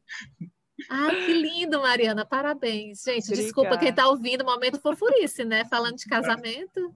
[0.89, 2.23] Ai, que lindo, Mariana.
[2.23, 3.01] Parabéns.
[3.03, 3.41] Gente, Obrigada.
[3.41, 5.65] desculpa quem está ouvindo, momento fofurice, né?
[5.65, 6.95] Falando de casamento.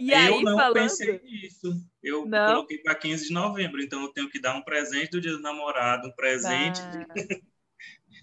[0.00, 0.74] E aí, eu não falando...
[0.74, 1.74] pensei nisso.
[2.02, 2.54] Eu não?
[2.54, 5.42] coloquei para 15 de novembro, então eu tenho que dar um presente do dia do
[5.42, 6.80] namorado, um presente.
[6.80, 7.06] Ah.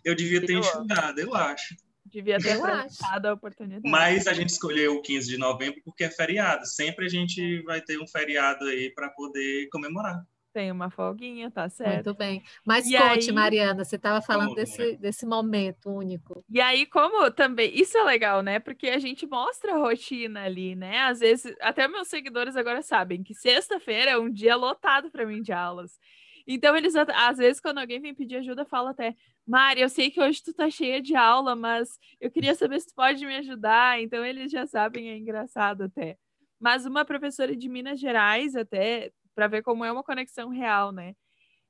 [0.03, 1.75] eu devia ter enxugado, eu acho.
[2.11, 3.89] Devia ter aproveitado a oportunidade.
[3.89, 6.65] Mas a gente escolheu o 15 de novembro porque é feriado.
[6.65, 10.25] Sempre a gente vai ter um feriado aí para poder comemorar
[10.57, 12.05] tem uma folguinha, tá certo.
[12.05, 12.41] Muito bem.
[12.65, 13.31] Mas e conte, aí...
[13.31, 16.43] Mariana, você estava falando desse, desse momento único.
[16.49, 18.57] E aí, como também, isso é legal, né?
[18.59, 20.97] Porque a gente mostra a rotina ali, né?
[21.01, 25.43] Às vezes, até meus seguidores agora sabem que sexta-feira é um dia lotado para mim
[25.43, 25.99] de aulas.
[26.47, 29.13] Então, eles, às vezes, quando alguém vem pedir ajuda, fala até,
[29.47, 32.87] Mari, eu sei que hoje tu tá cheia de aula, mas eu queria saber se
[32.87, 34.01] tu pode me ajudar.
[34.01, 36.17] Então, eles já sabem, é engraçado até.
[36.59, 41.15] Mas uma professora de Minas Gerais até para ver como é uma conexão real, né?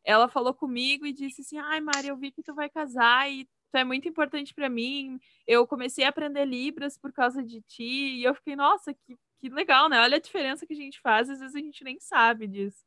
[0.05, 3.45] Ela falou comigo e disse assim: "Ai, Mari, eu vi que tu vai casar e
[3.45, 5.19] tu é muito importante para mim.
[5.47, 7.83] Eu comecei a aprender libras por causa de ti".
[8.19, 9.99] E eu fiquei: "Nossa, que que legal, né?
[10.01, 12.83] Olha a diferença que a gente faz, às vezes a gente nem sabe disso".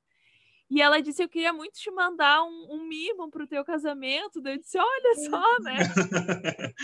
[0.70, 4.40] E ela disse: Eu queria muito te mandar um, um mimo para o teu casamento.
[4.40, 5.78] Daí eu disse: Olha só, né?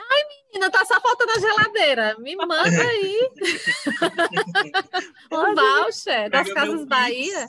[0.00, 2.16] Ai, menina, tá só faltando a geladeira.
[2.20, 3.30] Me manda aí.
[5.32, 7.48] um voucher das Casas Bahia.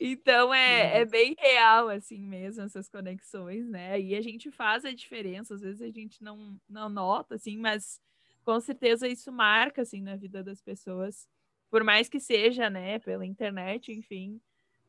[0.00, 4.00] Então é, é bem real assim mesmo essas conexões, né?
[4.00, 8.00] E a gente faz a diferença, às vezes a gente não, não nota, assim, mas
[8.42, 11.28] com certeza isso marca assim na vida das pessoas.
[11.72, 14.38] Por mais que seja, né, pela internet, enfim,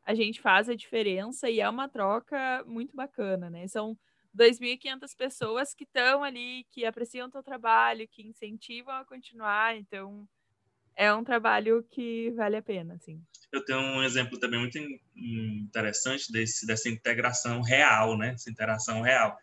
[0.04, 3.66] a gente faz a diferença e é uma troca muito bacana, né?
[3.66, 3.96] São
[4.38, 9.74] 2.500 pessoas que estão ali, que apreciam o teu trabalho, que incentivam a continuar.
[9.78, 10.28] Então,
[10.94, 13.18] é um trabalho que vale a pena, assim.
[13.50, 14.78] Eu tenho um exemplo também muito
[15.16, 18.34] interessante desse, dessa integração real, né?
[18.34, 19.34] Essa interação real,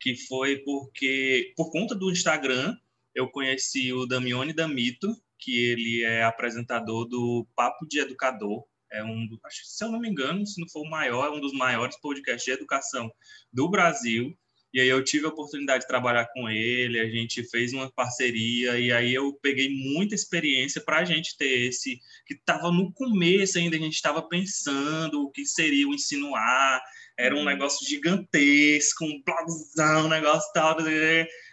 [0.00, 2.74] que foi porque, por conta do Instagram,
[3.14, 5.14] eu conheci o Damione Damito,
[5.46, 10.08] que ele é apresentador do Papo de Educador, é um, acho, se eu não me
[10.08, 13.08] engano, se não for o maior, é um dos maiores podcasts de educação
[13.52, 14.36] do Brasil.
[14.74, 18.78] E aí eu tive a oportunidade de trabalhar com ele, a gente fez uma parceria
[18.78, 23.56] e aí eu peguei muita experiência para a gente ter esse que estava no começo
[23.56, 26.82] ainda a gente estava pensando o que seria o ensino A,
[27.16, 27.44] era um uhum.
[27.44, 30.76] negócio gigantesco, um blogzão, um negócio tal.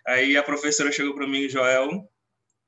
[0.08, 2.10] Aí a professora chegou para mim, Joel,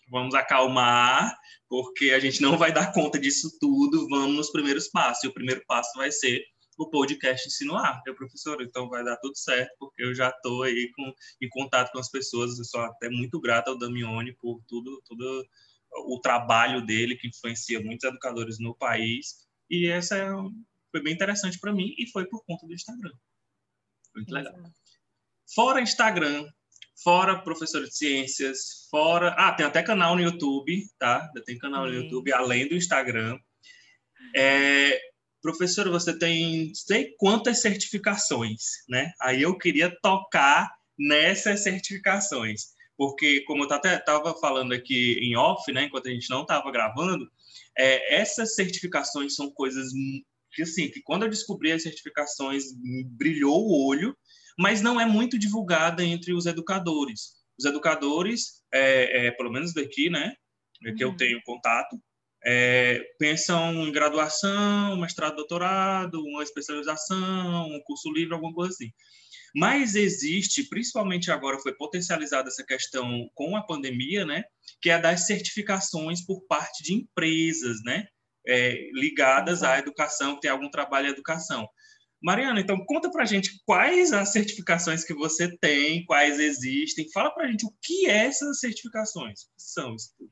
[0.08, 1.36] vamos acalmar,
[1.68, 5.24] porque a gente não vai dar conta disso tudo, vamos nos primeiros passos.
[5.24, 6.44] E o primeiro passo vai ser
[6.78, 8.02] o podcast insinuar.
[8.06, 11.92] Eu, professor, então vai dar tudo certo, porque eu já estou aí com, em contato
[11.92, 12.58] com as pessoas.
[12.58, 15.48] Eu sou até muito grato ao Damione por tudo, tudo
[16.08, 19.46] o trabalho dele, que influencia muitos educadores no país.
[19.70, 20.30] E essa é,
[20.92, 23.14] foi bem interessante para mim e foi por conta do Instagram.
[24.16, 24.54] Muito legal.
[25.54, 26.48] Fora Instagram,
[27.04, 29.36] fora professor de ciências, fora.
[29.38, 31.30] Ah, tem até canal no YouTube, tá?
[31.46, 33.38] Tem canal no YouTube, além do Instagram.
[34.36, 35.00] É...
[35.42, 39.12] Professor, você tem sei quantas certificações, né?
[39.22, 45.72] Aí eu queria tocar nessas certificações, porque como eu até estava falando aqui em off,
[45.72, 47.30] né, enquanto a gente não estava gravando,
[47.78, 49.92] é, essas certificações são coisas
[50.54, 52.64] que assim, que quando eu descobri as certificações
[53.12, 54.18] brilhou o olho
[54.58, 57.36] mas não é muito divulgada entre os educadores.
[57.58, 60.34] Os educadores, é, é, pelo menos daqui, né,
[60.98, 61.18] que eu uhum.
[61.18, 61.98] tenho contato,
[62.46, 68.92] é, pensam em graduação, mestrado, doutorado, uma especialização, um curso livre, alguma coisa assim.
[69.56, 74.44] Mas existe, principalmente agora foi potencializada essa questão com a pandemia, né,
[74.82, 78.06] que é a das certificações por parte de empresas, né,
[78.48, 81.68] é, ligadas à educação, que tem algum trabalho em educação.
[82.26, 87.08] Mariana, então conta para a gente quais as certificações que você tem, quais existem.
[87.12, 89.42] Fala para a gente o que é essas certificações.
[89.44, 90.32] O que são isso tudo?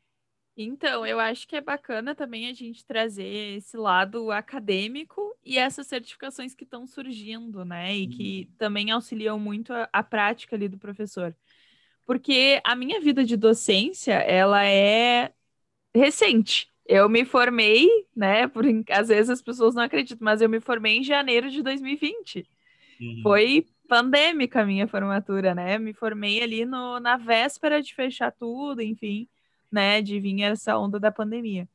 [0.58, 5.86] Então, eu acho que é bacana também a gente trazer esse lado acadêmico e essas
[5.86, 7.96] certificações que estão surgindo, né?
[7.96, 8.56] E que uhum.
[8.58, 11.36] também auxiliam muito a, a, prática ali do professor.
[12.08, 15.32] Porque a minha vida de docência, ela é
[15.94, 16.73] recente.
[16.86, 18.48] Eu me formei, né?
[18.48, 22.46] Por, às vezes as pessoas não acreditam, mas eu me formei em janeiro de 2020.
[23.00, 23.20] Uhum.
[23.24, 25.78] Foi pandêmica a minha formatura, né?
[25.78, 29.28] Me formei ali no, na véspera de fechar tudo, enfim
[29.74, 31.68] né, de vir essa onda da pandemia.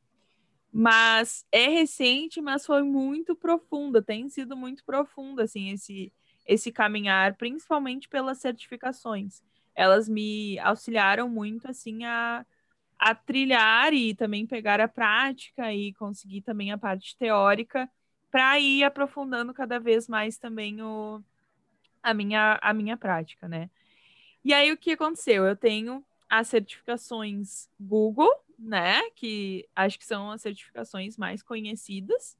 [0.71, 6.13] Mas é recente, mas foi muito profunda, tem sido muito profunda, assim, esse,
[6.47, 9.43] esse caminhar, principalmente pelas certificações.
[9.75, 12.45] Elas me auxiliaram muito, assim, a,
[12.99, 17.89] a trilhar e também pegar a prática e conseguir também a parte teórica
[18.29, 21.23] para ir aprofundando cada vez mais também o,
[22.03, 23.69] a, minha, a minha prática, né?
[24.43, 25.45] E aí o que aconteceu?
[25.45, 29.09] Eu tenho as certificações Google, né?
[29.11, 32.37] Que acho que são as certificações mais conhecidas.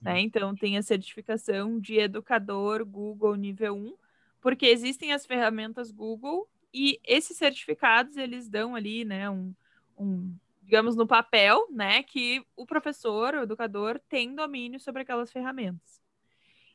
[0.00, 0.20] Né?
[0.20, 3.96] Então, tem a certificação de educador Google nível 1,
[4.40, 9.52] porque existem as ferramentas Google e esses certificados eles dão ali, né, um,
[9.98, 10.34] um
[10.68, 15.98] digamos, no papel, né, que o professor, o educador, tem domínio sobre aquelas ferramentas.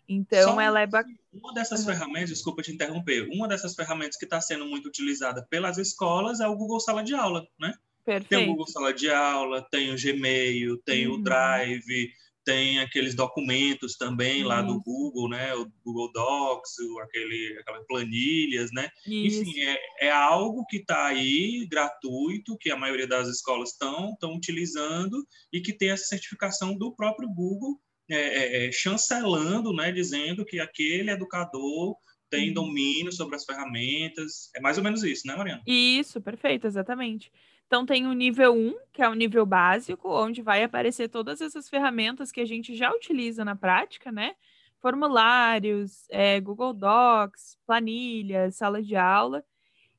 [0.09, 1.15] Então, Só ela é bacana.
[1.31, 5.77] Uma dessas ferramentas, desculpa te interromper, uma dessas ferramentas que está sendo muito utilizada pelas
[5.77, 7.75] escolas é o Google Sala de Aula, né?
[8.03, 8.29] Perfeito.
[8.29, 11.13] Tem o Google Sala de Aula, tem o Gmail, tem uhum.
[11.13, 12.11] o Drive,
[12.45, 14.49] tem aqueles documentos também uhum.
[14.49, 15.53] lá do Google, né?
[15.55, 18.89] O Google Docs, aquele, aquelas planilhas, né?
[19.05, 19.41] Isso.
[19.41, 25.17] Enfim, é, é algo que está aí gratuito, que a maioria das escolas estão utilizando
[25.51, 27.79] e que tem essa certificação do próprio Google
[28.09, 31.95] é, é, é, chancelando, né, dizendo que aquele educador
[32.29, 32.53] tem uhum.
[32.53, 34.49] domínio sobre as ferramentas.
[34.55, 35.61] É mais ou menos isso, né, Mariana?
[35.65, 37.31] Isso, perfeito, exatamente.
[37.73, 41.67] Então tem o nível 1, que é o nível básico, onde vai aparecer todas essas
[41.67, 44.35] ferramentas que a gente já utiliza na prática, né?
[44.79, 49.43] Formulários, é, Google Docs, planilhas, sala de aula.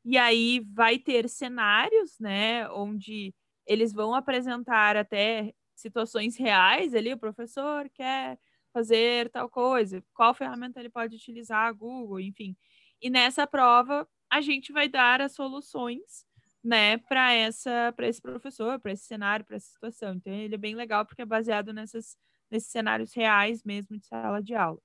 [0.05, 2.71] E aí vai ter cenários, né?
[2.71, 3.35] Onde
[3.67, 8.39] eles vão apresentar até situações reais ali, o professor quer
[8.73, 12.57] fazer tal coisa, qual ferramenta ele pode utilizar, Google, enfim.
[13.03, 16.25] E nessa prova a gente vai dar as soluções,
[16.65, 20.15] né, para essa para esse professor, para esse cenário, para essa situação.
[20.15, 22.17] Então ele é bem legal porque é baseado nessas
[22.51, 24.81] nesses cenários reais mesmo de sala de aula.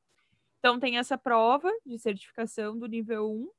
[0.60, 3.50] Então tem essa prova de certificação do nível 1.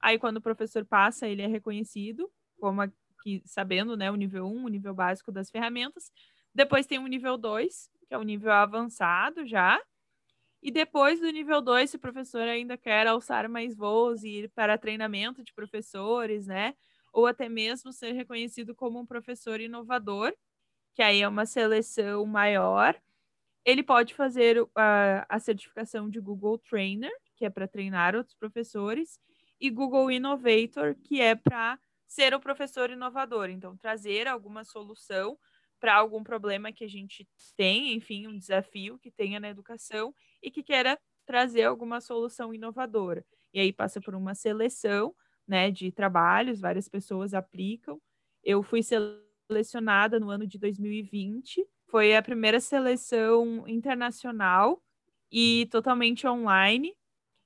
[0.00, 4.64] Aí quando o professor passa, ele é reconhecido como aqui, sabendo, né, o nível 1,
[4.64, 6.10] o nível básico das ferramentas.
[6.54, 9.80] Depois tem o nível 2, que é o nível avançado já.
[10.62, 14.50] E depois do nível 2, se o professor ainda quer alçar mais voos e ir
[14.50, 16.74] para treinamento de professores, né?
[17.16, 20.34] Ou até mesmo ser reconhecido como um professor inovador,
[20.94, 23.00] que aí é uma seleção maior.
[23.64, 29.18] Ele pode fazer a, a certificação de Google Trainer, que é para treinar outros professores,
[29.60, 33.50] e Google Innovator, que é para ser o professor inovador.
[33.50, 35.38] Então, trazer alguma solução
[35.80, 40.50] para algum problema que a gente tem, enfim, um desafio que tenha na educação e
[40.50, 43.24] que queira trazer alguma solução inovadora.
[43.52, 45.14] E aí passa por uma seleção,
[45.46, 48.00] né, de trabalhos, várias pessoas aplicam.
[48.42, 54.82] Eu fui selecionada no ano de 2020, foi a primeira seleção internacional
[55.30, 56.94] e totalmente online.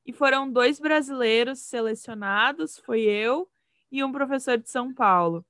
[0.05, 3.49] E foram dois brasileiros selecionados, foi eu
[3.93, 5.45] e um professor de São Paulo.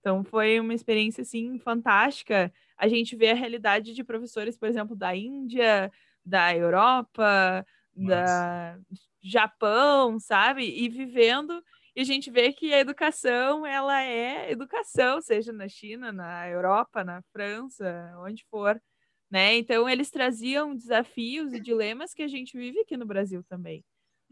[0.00, 2.52] Então foi uma experiência assim fantástica.
[2.76, 5.90] A gente vê a realidade de professores, por exemplo, da Índia,
[6.24, 8.08] da Europa, Nossa.
[8.08, 8.78] da
[9.20, 10.64] Japão, sabe?
[10.64, 11.62] E vivendo
[11.98, 17.02] e a gente vê que a educação ela é educação, seja na China, na Europa,
[17.02, 18.80] na França, onde for,
[19.28, 19.56] né?
[19.56, 23.84] Então eles traziam desafios e dilemas que a gente vive aqui no Brasil também,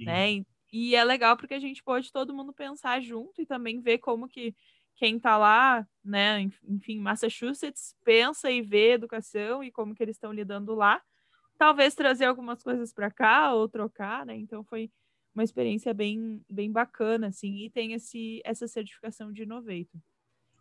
[0.05, 0.45] né?
[0.73, 4.29] E é legal porque a gente pode todo mundo pensar junto e também ver como
[4.29, 4.55] que
[4.95, 10.33] quem está lá, né, enfim, Massachusetts, pensa e vê educação e como que eles estão
[10.33, 11.03] lidando lá.
[11.59, 14.37] Talvez trazer algumas coisas para cá ou trocar, né?
[14.37, 14.89] Então foi
[15.37, 20.01] uma experiência bem, bem bacana, assim, e tem esse, essa certificação de Innovator.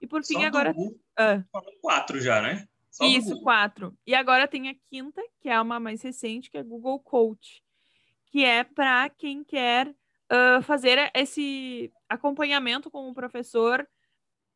[0.02, 0.74] E por fim, Só agora.
[0.74, 1.42] Google, ah.
[1.82, 2.68] quatro já, né?
[2.92, 3.98] Só Isso, quatro.
[4.06, 7.64] E agora tem a quinta, que é uma mais recente, que é Google Coach,
[8.28, 13.88] que é para quem quer uh, fazer esse acompanhamento com o professor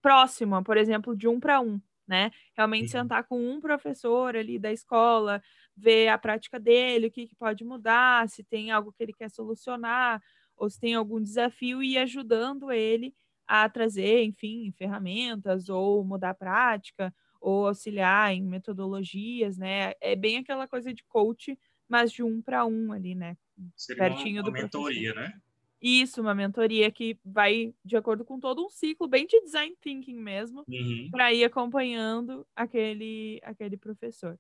[0.01, 2.31] próxima, por exemplo, de um para um, né?
[2.57, 3.03] Realmente uhum.
[3.03, 5.41] sentar com um professor ali da escola,
[5.77, 9.29] ver a prática dele, o que, que pode mudar, se tem algo que ele quer
[9.29, 10.21] solucionar,
[10.57, 13.13] ou se tem algum desafio e ir ajudando ele
[13.47, 19.93] a trazer, enfim, ferramentas ou mudar a prática ou auxiliar em metodologias, né?
[20.01, 21.57] É bem aquela coisa de coach,
[21.87, 23.37] mas de um para um ali, né?
[23.75, 25.35] Seria Pertinho uma, uma do mentoria, professor.
[25.35, 25.41] né?
[25.81, 30.17] Isso, uma mentoria que vai de acordo com todo um ciclo bem de design thinking
[30.17, 31.07] mesmo, uhum.
[31.09, 34.37] para ir acompanhando aquele, aquele professor.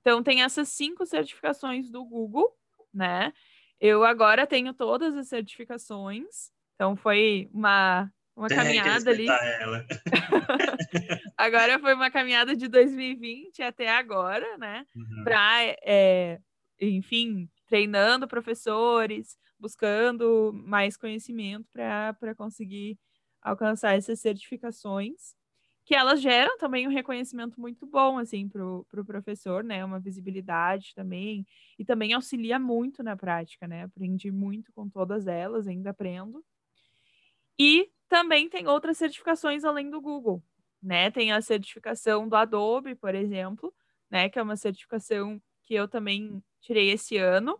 [0.00, 2.54] Então, tem essas cinco certificações do Google,
[2.92, 3.32] né?
[3.80, 9.26] Eu agora tenho todas as certificações, então foi uma, uma caminhada ali.
[9.26, 9.86] Ela.
[11.36, 14.86] agora foi uma caminhada de 2020 até agora, né?
[14.94, 15.24] Uhum.
[15.24, 16.38] Para, é,
[16.80, 22.98] enfim, treinando professores, buscando mais conhecimento para conseguir
[23.40, 25.34] alcançar essas certificações,
[25.86, 29.82] que elas geram também um reconhecimento muito bom assim para o pro professor, né?
[29.82, 31.46] Uma visibilidade também,
[31.78, 33.84] e também auxilia muito na prática, né?
[33.84, 36.44] Aprendi muito com todas elas, ainda aprendo.
[37.58, 40.42] E também tem outras certificações além do Google,
[40.82, 41.10] né?
[41.10, 43.72] Tem a certificação do Adobe, por exemplo,
[44.10, 44.28] né?
[44.28, 47.58] Que é uma certificação que eu também tirei esse ano.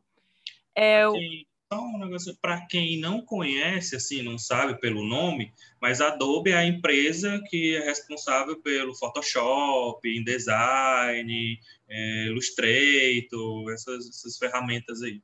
[0.76, 6.08] É, okay um negócio para quem não conhece, assim, não sabe pelo nome, mas a
[6.08, 11.58] Adobe é a empresa que é responsável pelo Photoshop, InDesign,
[11.88, 15.22] é, Illustrator, essas, essas ferramentas aí.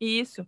[0.00, 0.46] Isso.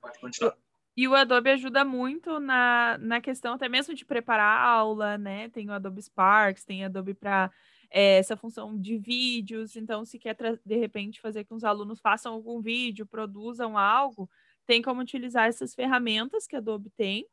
[0.97, 5.49] E o Adobe ajuda muito na, na questão até mesmo de preparar a aula, né?
[5.49, 7.51] Tem o Adobe Sparks, tem Adobe para
[7.91, 9.77] é, essa função de vídeos.
[9.77, 14.29] Então, se quer de repente fazer com que os alunos façam algum vídeo, produzam algo,
[14.71, 17.27] tem como utilizar essas ferramentas que a Adobe tem,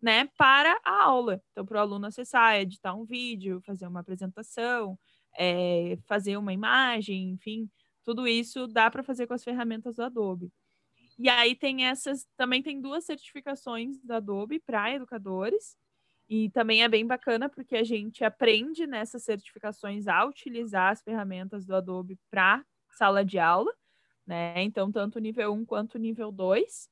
[0.00, 1.42] né, para a aula.
[1.50, 4.96] Então, para o aluno acessar, editar um vídeo, fazer uma apresentação,
[5.36, 7.68] é, fazer uma imagem, enfim,
[8.04, 10.52] tudo isso dá para fazer com as ferramentas do Adobe.
[11.18, 15.76] E aí tem essas, também tem duas certificações da Adobe para educadores,
[16.28, 21.66] e também é bem bacana porque a gente aprende nessas certificações a utilizar as ferramentas
[21.66, 23.74] do Adobe para sala de aula
[24.26, 24.62] né?
[24.62, 26.86] Então, tanto o nível 1 quanto o nível 2.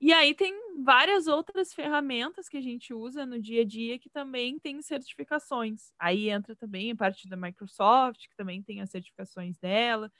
[0.00, 0.52] E aí tem
[0.82, 5.92] várias outras ferramentas que a gente usa no dia a dia que também tem certificações.
[5.98, 10.10] Aí entra também a parte da Microsoft, que também tem as certificações dela.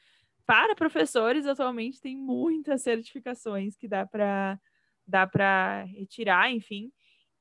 [0.46, 4.60] Para professores, atualmente tem muitas certificações que dá para
[5.06, 6.92] dá para retirar, enfim,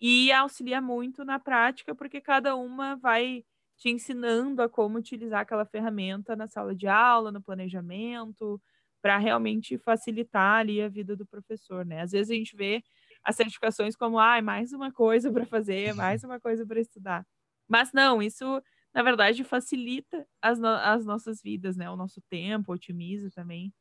[0.01, 3.43] e auxilia muito na prática, porque cada uma vai
[3.77, 8.61] te ensinando a como utilizar aquela ferramenta na sala de aula, no planejamento,
[9.01, 12.01] para realmente facilitar ali a vida do professor, né?
[12.01, 12.81] Às vezes a gente vê
[13.23, 17.25] as certificações como, ah, mais uma coisa para fazer, mais uma coisa para estudar.
[17.67, 18.61] Mas não, isso
[18.93, 21.89] na verdade facilita as, no as nossas vidas, né?
[21.89, 23.73] O nosso tempo, otimiza também.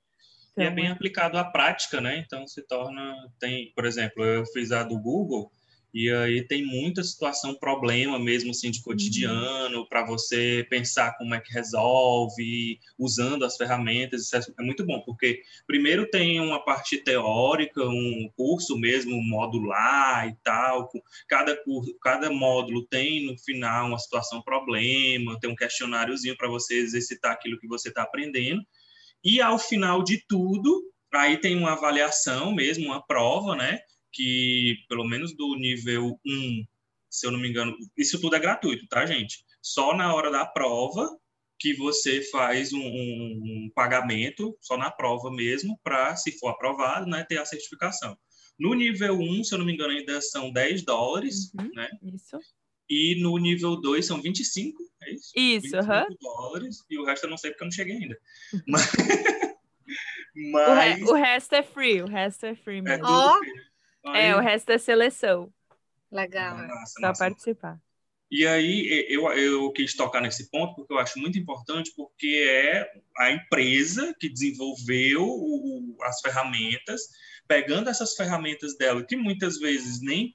[0.53, 0.91] Então, e é bem é...
[0.91, 2.19] aplicado à prática, né?
[2.19, 5.53] Então se torna, tem, por exemplo, eu fiz a do Google,
[5.95, 9.87] e aí tem muita situação, problema mesmo assim de cotidiano uhum.
[9.87, 14.23] para você pensar como é que resolve, usando as ferramentas.
[14.23, 20.27] Isso é, é muito bom, porque primeiro tem uma parte teórica, um curso mesmo modular
[20.29, 20.91] e tal.
[21.29, 26.75] Cada curso, cada módulo tem no final uma situação problema, tem um questionáriozinho para você
[26.75, 28.63] exercitar aquilo que você está aprendendo.
[29.23, 33.81] E ao final de tudo, aí tem uma avaliação mesmo, uma prova, né?
[34.13, 36.65] Que, pelo menos do nível 1,
[37.11, 39.45] se eu não me engano, isso tudo é gratuito, tá, gente?
[39.61, 41.09] Só na hora da prova
[41.59, 47.07] que você faz um, um, um pagamento, só na prova mesmo, para, se for aprovado,
[47.07, 48.19] né, ter a certificação.
[48.59, 51.89] No nível 1, se eu não me engano, ainda são 10 dólares, uhum, né?
[52.03, 52.39] Isso.
[52.91, 55.33] E no nível 2 são 25, é isso?
[55.37, 56.05] Isso, aham.
[56.11, 58.19] Uh dólares, e o resto eu não sei porque eu não cheguei ainda.
[58.67, 58.91] Mas...
[58.93, 59.53] Mas...
[60.35, 62.95] O, re o, resto é free, o resto é free é mesmo.
[62.95, 63.39] É tudo oh.
[63.39, 63.72] free.
[64.05, 64.27] Aí...
[64.27, 65.53] É, o resto é seleção.
[66.11, 66.57] Legal.
[66.59, 67.81] Nossa, Só participar.
[68.31, 72.91] E aí eu, eu quis tocar nesse ponto porque eu acho muito importante, porque é
[73.19, 77.03] a empresa que desenvolveu o, as ferramentas,
[77.47, 80.35] pegando essas ferramentas dela, que muitas vezes nem,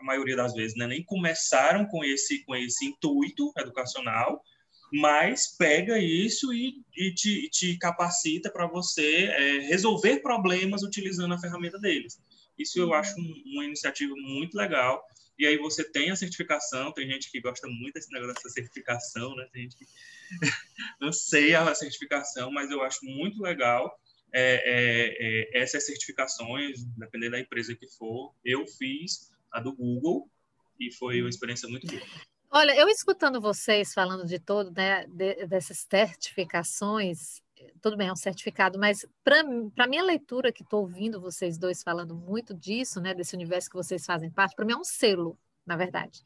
[0.00, 4.42] a maioria das vezes, né, nem começaram com esse, com esse intuito educacional,
[4.90, 11.38] mas pega isso e, e te, te, capacita para você é, resolver problemas utilizando a
[11.38, 12.18] ferramenta deles.
[12.58, 13.14] Isso eu acho
[13.46, 15.02] uma iniciativa muito legal.
[15.38, 19.34] E aí você tem a certificação, tem gente que gosta muito desse negócio dessa certificação,
[19.34, 19.48] né?
[19.52, 19.86] Tem gente que
[21.00, 23.98] não sei a certificação, mas eu acho muito legal
[24.32, 28.34] é, é, é, essas certificações, dependendo da empresa que for.
[28.44, 30.28] Eu fiz a do Google
[30.78, 32.02] e foi uma experiência muito boa.
[32.50, 37.42] Olha, eu escutando vocês falando de todo, né, de, dessas certificações,
[37.80, 42.14] tudo bem, é um certificado, mas para minha leitura, que estou ouvindo vocês dois falando
[42.14, 45.76] muito disso, né, desse universo que vocês fazem parte, para mim é um selo, na
[45.76, 46.22] verdade.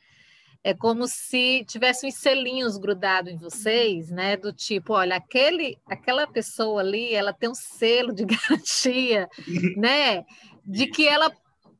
[0.63, 6.27] É como se tivesse uns selinhos grudados em vocês, né, do tipo, olha, aquele, aquela
[6.27, 9.29] pessoa ali, ela tem um selo de garantia,
[9.77, 10.25] né,
[10.65, 11.31] de que ela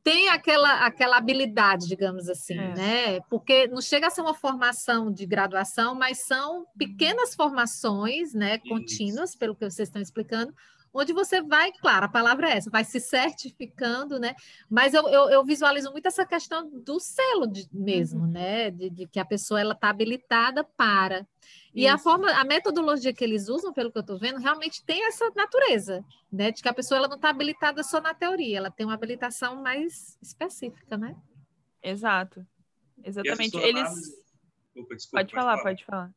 [0.03, 2.73] tem aquela, aquela habilidade, digamos assim, é.
[2.75, 3.19] né?
[3.29, 9.35] Porque não chega a ser uma formação de graduação, mas são pequenas formações, né, contínuas,
[9.35, 10.53] pelo que vocês estão explicando,
[10.93, 14.33] onde você vai, claro, a palavra é essa, vai se certificando, né?
[14.69, 18.31] Mas eu, eu, eu visualizo muito essa questão do selo de, mesmo, uhum.
[18.31, 18.71] né?
[18.71, 21.27] De, de, que a pessoa ela está habilitada para.
[21.73, 21.93] E Isso.
[21.93, 25.31] a forma, a metodologia que eles usam, pelo que eu estou vendo, realmente tem essa
[25.35, 26.51] natureza, né?
[26.51, 29.61] De que a pessoa ela não está habilitada só na teoria, ela tem uma habilitação
[29.61, 31.15] mais específica, né?
[31.81, 32.45] Exato.
[33.03, 33.57] Exatamente.
[33.57, 33.89] Eles.
[34.73, 36.11] Desculpa, desculpa, pode falar, pode falar.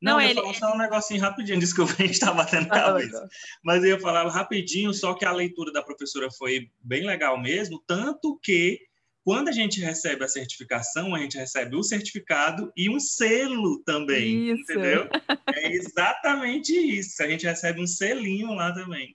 [0.00, 0.40] Não, não eu ia ele...
[0.40, 3.28] falar só um negocinho rapidinho, desculpa, a gente está batendo ah, cabeça.
[3.64, 7.82] Mas eu ia falar rapidinho, só que a leitura da professora foi bem legal mesmo,
[7.86, 8.87] tanto que
[9.28, 14.52] quando a gente recebe a certificação, a gente recebe o certificado e um selo também,
[14.52, 14.62] isso.
[14.62, 15.06] entendeu?
[15.54, 19.14] É exatamente isso, a gente recebe um selinho lá também.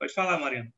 [0.00, 0.72] Pode falar, Mariana.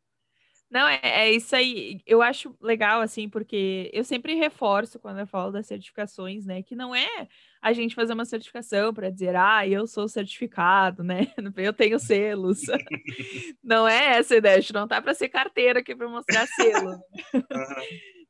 [0.69, 2.01] Não, é, é, isso aí.
[2.05, 6.61] Eu acho legal, assim, porque eu sempre reforço quando eu falo das certificações, né?
[6.61, 7.29] Que não é
[7.63, 11.29] a gente fazer uma certificação para dizer, ah, eu sou certificado, né?
[11.57, 12.63] Eu tenho selos.
[13.63, 16.45] não é essa a ideia, a gente não tá para ser carteira aqui para mostrar
[16.49, 16.91] selo.
[16.91, 17.01] Né?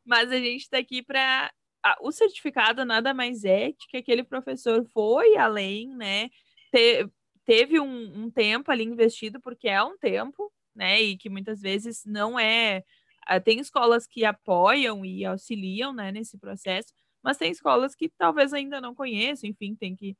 [0.05, 1.53] Mas a gente está aqui para.
[2.01, 6.31] O certificado nada mais é que aquele professor foi além, né?
[6.73, 7.09] Te...
[7.45, 11.01] Teve um, um tempo ali investido, porque é um tempo, né?
[11.03, 12.83] E que muitas vezes não é.
[13.45, 16.89] Tem escolas que apoiam e auxiliam né, nesse processo,
[17.23, 20.15] mas tem escolas que talvez ainda não conheçam, enfim, tem que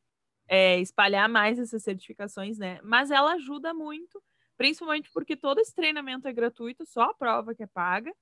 [0.49, 2.81] é, espalhar mais essas certificações, né?
[2.83, 4.23] Mas ela ajuda muito,
[4.57, 8.13] principalmente porque todo esse treinamento é gratuito, só a prova que é paga,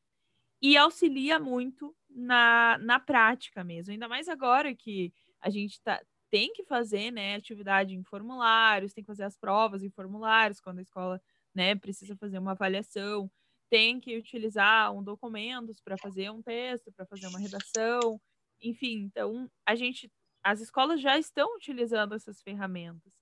[0.63, 6.01] e auxilia muito na, na prática mesmo, ainda mais agora que a gente tá,
[6.31, 10.79] tem que fazer né, atividade em formulários, tem que fazer as provas em formulários quando
[10.79, 11.21] a escola
[11.55, 13.31] né, precisa fazer uma avaliação,
[13.69, 18.21] tem que utilizar um documentos para fazer um texto, para fazer uma redação,
[18.61, 20.11] enfim, então a gente,
[20.45, 23.13] as escolas já estão utilizando essas ferramentas.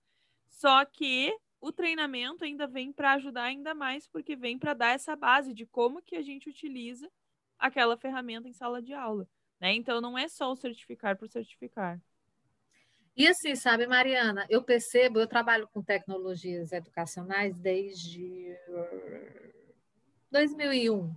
[0.48, 5.16] Só que o treinamento ainda vem para ajudar ainda mais, porque vem para dar essa
[5.16, 7.10] base de como que a gente utiliza
[7.60, 9.28] aquela ferramenta em sala de aula.
[9.60, 9.74] Né?
[9.74, 12.00] Então não é só o certificar por certificar.
[13.16, 18.56] E assim, sabe, Mariana, eu percebo, eu trabalho com tecnologias educacionais desde
[20.30, 21.14] 2001.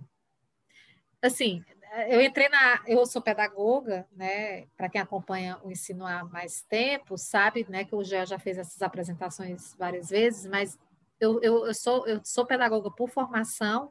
[1.22, 1.64] Assim,
[2.08, 2.82] eu entrei na.
[2.86, 4.66] Eu sou pedagoga, né?
[4.76, 7.84] Para quem acompanha o ensino há mais tempo, sabe, né?
[7.84, 10.78] Que o Gé já fez essas apresentações várias vezes, mas
[11.20, 13.90] eu, eu, eu, sou, eu sou pedagoga por formação,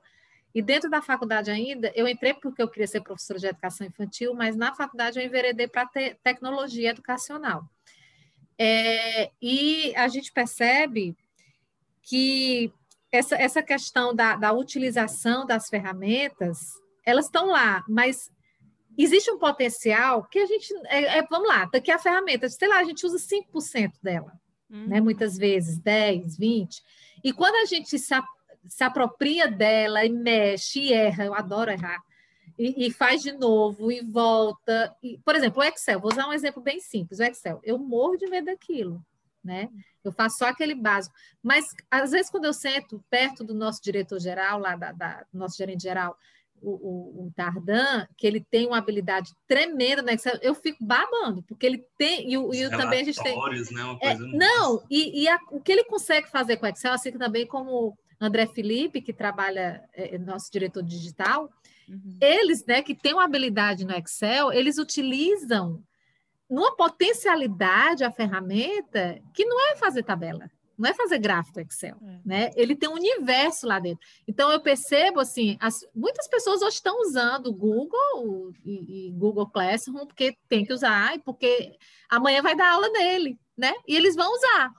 [0.54, 4.34] e dentro da faculdade ainda, eu entrei porque eu queria ser professora de educação infantil,
[4.34, 7.68] mas na faculdade eu enveredei para te, tecnologia educacional.
[8.58, 11.18] É, e a gente percebe
[12.04, 12.72] que
[13.12, 16.74] essa, essa questão da, da utilização das ferramentas
[17.06, 18.32] elas estão lá, mas
[18.98, 20.74] existe um potencial que a gente.
[20.86, 24.32] É, é, vamos lá, daqui a ferramenta, sei lá, a gente usa 5% dela,
[24.70, 24.88] uhum.
[24.88, 25.02] né?
[25.02, 26.82] Muitas vezes, 10, 20.
[27.24, 28.14] E quando a gente se,
[28.68, 32.02] se apropria dela e mexe e erra, eu adoro errar.
[32.58, 34.96] E, e, faz de novo e volta.
[35.02, 37.60] E, por exemplo, o Excel, vou usar um exemplo bem simples: o Excel.
[37.64, 39.04] Eu morro de medo daquilo,
[39.44, 39.70] né?
[40.04, 41.16] Eu faço só aquele básico.
[41.42, 45.82] Mas, às vezes, quando eu sento perto do nosso diretor-geral, lá da, da, nosso gerente
[45.82, 46.16] geral,
[46.62, 51.44] o, o, o Tardan, que ele tem uma habilidade tremenda no Excel, eu fico babando,
[51.44, 53.36] porque ele tem, e, e também a gente tem...
[53.36, 57.12] Né, é, não, e, e a, o que ele consegue fazer com o Excel, assim
[57.12, 61.52] também como André Felipe, que trabalha, é, é, nosso diretor digital,
[61.88, 62.18] uhum.
[62.22, 65.84] eles, né, que têm uma habilidade no Excel, eles utilizam
[66.50, 72.20] numa potencialidade a ferramenta que não é fazer tabela não é fazer gráfico Excel, é.
[72.26, 72.52] né?
[72.56, 74.06] Ele tem um universo lá dentro.
[74.28, 79.48] Então eu percebo assim, as, muitas pessoas hoje estão usando o Google e, e, Google
[79.48, 81.78] Classroom porque tem que usar, porque
[82.10, 83.72] amanhã vai dar aula dele, né?
[83.88, 84.72] E eles vão usar.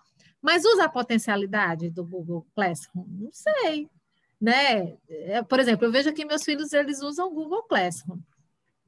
[0.44, 3.06] Mas usa a potencialidade do Google Classroom?
[3.08, 3.88] Não sei,
[4.38, 4.94] né?
[5.08, 8.18] É, por exemplo, eu vejo aqui meus filhos eles usam o Google Classroom.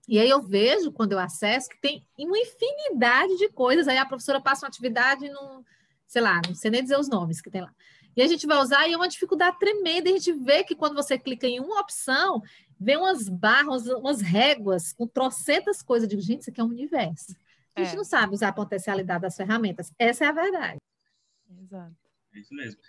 [0.06, 3.88] E aí eu vejo quando eu acesso que tem uma infinidade de coisas.
[3.88, 5.64] Aí a professora passa uma atividade no
[6.06, 7.72] sei lá, não sei nem dizer os nomes que tem lá.
[8.14, 10.10] E a gente vai usar e é uma dificuldade tremenda.
[10.10, 12.42] A gente vê que quando você clica em uma opção,
[12.78, 16.04] vem umas barras, umas réguas com trocentas coisas.
[16.04, 17.34] Eu digo, gente, isso aqui é um universo.
[17.74, 17.96] A gente é.
[17.96, 19.90] não sabe usar a potencialidade das ferramentas.
[19.98, 20.78] Essa é a verdade.
[21.62, 21.94] Exato.
[22.34, 22.80] É isso mesmo.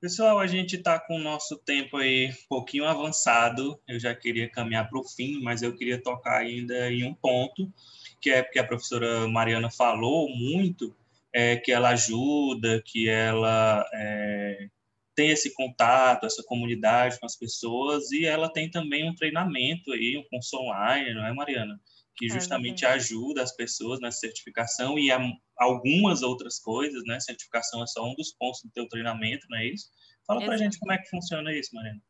[0.00, 3.80] Pessoal, a gente está com o nosso tempo aí um pouquinho avançado.
[3.86, 7.72] Eu já queria caminhar para o fim, mas eu queria tocar ainda em um ponto,
[8.20, 10.94] que é porque a professora Mariana falou muito,
[11.32, 14.68] é, que ela ajuda, que ela é,
[15.14, 20.16] tem esse contato, essa comunidade com as pessoas, e ela tem também um treinamento aí,
[20.16, 21.80] um curso online, não é, Mariana?
[22.18, 25.20] Que é justamente é ajuda as pessoas nessa certificação e a,
[25.56, 27.20] algumas outras coisas, né?
[27.20, 29.86] Certificação é só um dos pontos do teu treinamento, não é isso?
[30.26, 32.02] Fala para gente como é que funciona isso, Mariana.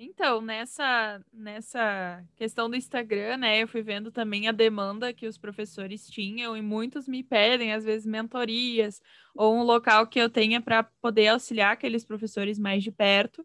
[0.00, 5.36] Então, nessa, nessa questão do Instagram, né, eu fui vendo também a demanda que os
[5.36, 9.02] professores tinham e muitos me pedem, às vezes, mentorias
[9.34, 13.44] ou um local que eu tenha para poder auxiliar aqueles professores mais de perto.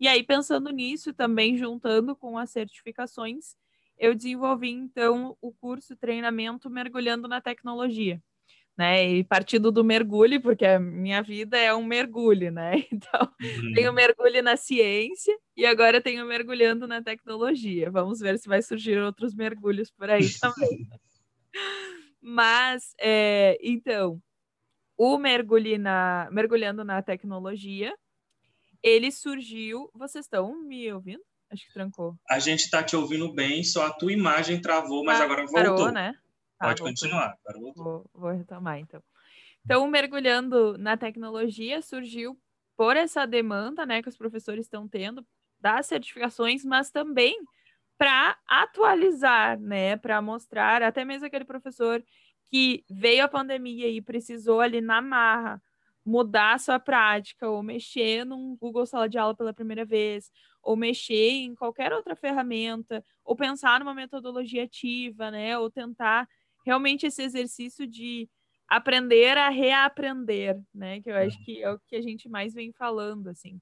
[0.00, 3.54] E aí, pensando nisso, também juntando com as certificações,
[4.00, 8.20] eu desenvolvi, então, o curso Treinamento Mergulhando na Tecnologia
[8.80, 9.06] né?
[9.06, 12.72] E partindo do mergulho, porque a minha vida é um mergulho, né?
[12.90, 13.72] Então, uhum.
[13.74, 17.90] tenho mergulho na ciência e agora tenho mergulhando na tecnologia.
[17.90, 20.88] Vamos ver se vai surgir outros mergulhos por aí também.
[22.22, 24.18] Mas, é, então,
[24.96, 27.94] o mergulho na, mergulhando na tecnologia,
[28.82, 29.90] ele surgiu.
[29.94, 31.22] Vocês estão me ouvindo?
[31.50, 32.16] Acho que trancou.
[32.28, 35.62] A gente está te ouvindo bem, só a tua imagem travou, mas ah, agora voltou.
[35.62, 36.14] Parou, né?
[36.58, 37.36] Tá, Pode continuar.
[37.74, 39.02] Vou, vou retomar, então.
[39.64, 42.38] Então, mergulhando na tecnologia, surgiu
[42.76, 45.26] por essa demanda né, que os professores estão tendo
[45.60, 47.36] das certificações, mas também
[47.98, 52.02] para atualizar, né, para mostrar até mesmo aquele professor
[52.50, 55.62] que veio a pandemia e precisou ali na marra
[56.04, 60.32] mudar a sua prática ou mexer num Google Sala de Aula pela primeira vez,
[60.62, 66.28] ou mexer em qualquer outra ferramenta, ou pensar numa metodologia ativa, né, ou tentar
[66.64, 68.28] realmente esse exercício de
[68.68, 71.00] aprender a reaprender, né?
[71.00, 73.60] Que eu acho que é o que a gente mais vem falando, assim.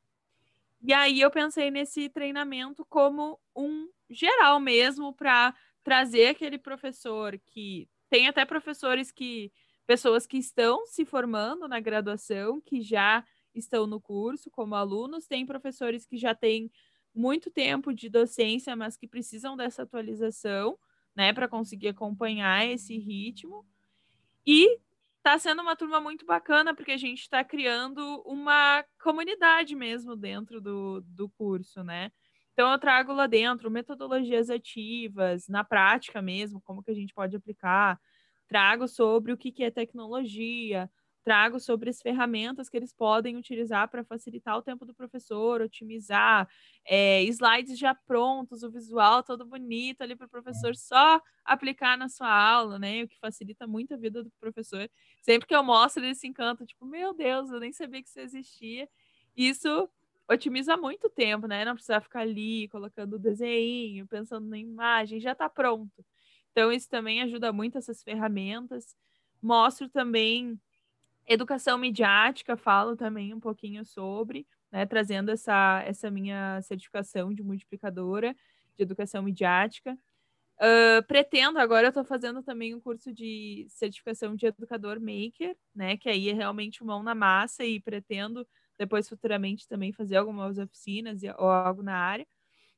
[0.82, 7.88] E aí eu pensei nesse treinamento como um geral mesmo para trazer aquele professor que
[8.11, 9.51] tem até professores que
[9.86, 13.24] pessoas que estão se formando na graduação, que já
[13.55, 16.70] estão no curso como alunos, tem professores que já têm
[17.15, 20.79] muito tempo de docência, mas que precisam dessa atualização
[21.15, 23.67] né, para conseguir acompanhar esse ritmo.
[24.47, 24.79] E
[25.17, 30.61] está sendo uma turma muito bacana, porque a gente está criando uma comunidade mesmo dentro
[30.61, 32.11] do, do curso, né?
[32.53, 37.37] Então, eu trago lá dentro metodologias ativas, na prática mesmo, como que a gente pode
[37.37, 38.01] aplicar.
[38.49, 40.91] Trago sobre o que, que é tecnologia,
[41.25, 46.49] trago sobre as ferramentas que eles podem utilizar para facilitar o tempo do professor, otimizar,
[46.87, 52.09] é, slides já prontos, o visual todo bonito ali para o professor só aplicar na
[52.09, 53.03] sua aula, né?
[53.03, 54.91] O que facilita muito a vida do professor.
[55.23, 58.21] Sempre que eu mostro, ele se encanta, tipo, meu Deus, eu nem sabia que isso
[58.21, 58.89] existia.
[59.37, 59.89] Isso
[60.29, 61.64] otimiza muito tempo, né?
[61.64, 66.05] Não precisa ficar ali colocando o desenho, pensando na imagem, já está pronto.
[66.53, 68.97] Então, isso também ajuda muito essas ferramentas.
[69.41, 70.61] Mostro também
[71.29, 78.35] Educação midiática, falo também um pouquinho sobre, né, trazendo essa, essa minha certificação de multiplicadora
[78.76, 79.99] de educação midiática.
[80.61, 85.97] Uh, pretendo, agora eu estou fazendo também um curso de certificação de educador maker, né,
[85.97, 88.47] que aí é realmente mão na massa e pretendo
[88.79, 92.26] depois futuramente também fazer algumas oficinas ou algo na área.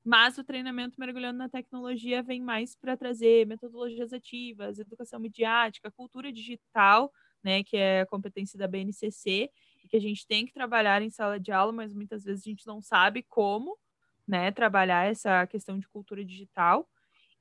[0.04, 6.32] Mas o treinamento mergulhando na tecnologia vem mais para trazer metodologias ativas, educação midiática, cultura
[6.32, 7.12] digital,
[7.42, 9.50] né, que é a competência da BNCC,
[9.84, 12.50] e que a gente tem que trabalhar em sala de aula, mas muitas vezes a
[12.50, 13.78] gente não sabe como,
[14.26, 16.88] né, trabalhar essa questão de cultura digital.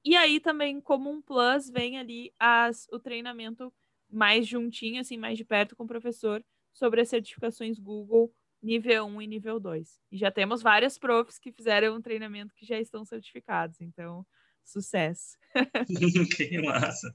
[0.03, 3.73] E aí também, como um plus, vem ali as, o treinamento
[4.09, 6.43] mais juntinho, assim, mais de perto com o professor
[6.73, 9.99] sobre as certificações Google nível 1 e nível 2.
[10.11, 14.25] E já temos várias profs que fizeram um treinamento que já estão certificados, então
[14.71, 15.37] Sucesso.
[16.37, 17.13] que massa.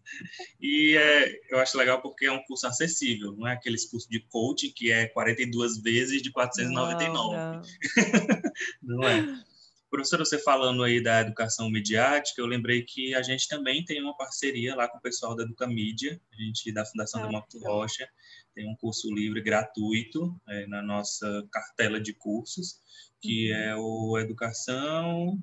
[0.60, 4.20] E é, eu acho legal porque é um curso acessível, não é aqueles cursos de
[4.28, 7.36] coaching que é 42 vezes de 499.
[7.36, 7.62] Não, não.
[9.02, 9.44] não é.
[9.88, 14.16] Professor, você falando aí da educação midiática, eu lembrei que a gente também tem uma
[14.16, 18.08] parceria lá com o pessoal da Educamídia, a gente da Fundação ah, Demócrito Rocha,
[18.56, 22.80] tem um curso livre gratuito é, na nossa cartela de cursos,
[23.20, 23.58] que uhum.
[23.58, 25.38] é o Educação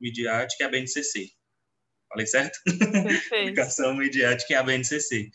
[0.00, 1.35] Midiática e a BNCC.
[2.16, 2.58] Falei certo?
[3.30, 5.30] Educação Midiática e a BNCC.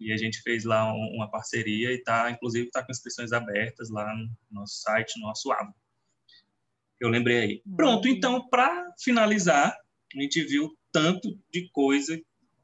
[0.00, 3.88] E a gente fez lá um, uma parceria e tá, inclusive, está com inscrições abertas
[3.88, 5.72] lá no nosso site, no nosso abo.
[6.98, 7.62] Eu lembrei aí.
[7.76, 9.78] Pronto, então, para finalizar,
[10.16, 12.20] a gente viu tanto de coisa,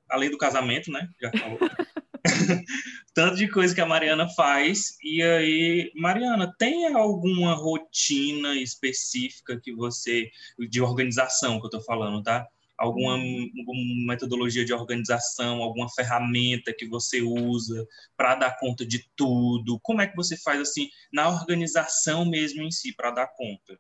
[0.09, 1.09] além do casamento, né?
[1.23, 1.59] Já falou.
[3.15, 4.97] tanto de coisa que a Mariana faz.
[5.03, 12.23] E aí, Mariana, tem alguma rotina específica que você, de organização que eu estou falando,
[12.23, 12.47] tá?
[12.81, 19.79] Alguma, alguma metodologia de organização, alguma ferramenta que você usa para dar conta de tudo?
[19.83, 23.79] Como é que você faz assim na organização mesmo em si para dar conta?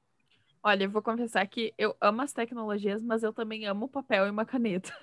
[0.63, 4.31] Olha, eu vou confessar que eu amo as tecnologias, mas eu também amo papel e
[4.31, 4.95] uma caneta.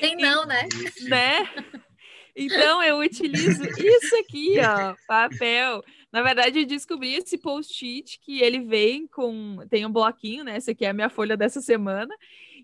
[0.00, 0.66] Tem não, né?
[1.02, 1.40] né?
[2.34, 5.84] Então eu utilizo isso aqui, ó, papel.
[6.10, 9.58] Na verdade, eu descobri esse post-it que ele vem com.
[9.68, 10.56] Tem um bloquinho, né?
[10.56, 12.14] Essa aqui é a minha folha dessa semana.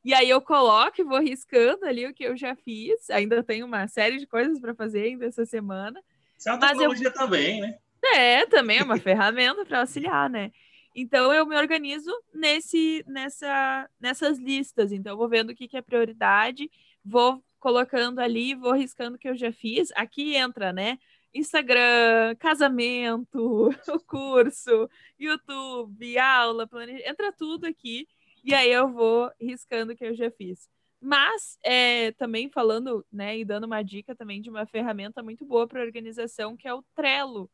[0.05, 3.11] E aí eu coloco e vou riscando ali o que eu já fiz.
[3.11, 6.01] Ainda tenho uma série de coisas para fazer ainda essa semana.
[6.36, 7.14] Isso é uma tecnologia eu...
[7.14, 7.78] também, né?
[8.14, 10.53] É, também é uma ferramenta para auxiliar, né?
[10.94, 14.92] Então eu me organizo nesse, nessa, nessas listas.
[14.92, 16.70] Então eu vou vendo o que, que é prioridade,
[17.05, 19.90] vou colocando ali, vou riscando o que eu já fiz.
[19.94, 20.99] Aqui entra, né?
[21.34, 24.88] Instagram, casamento, o curso,
[25.18, 28.09] YouTube, aula, planejamento, entra tudo aqui.
[28.49, 30.68] E aí eu vou riscando o que eu já fiz.
[31.01, 35.66] Mas é, também falando, né, e dando uma dica também de uma ferramenta muito boa
[35.66, 37.51] para organização, que é o Trello.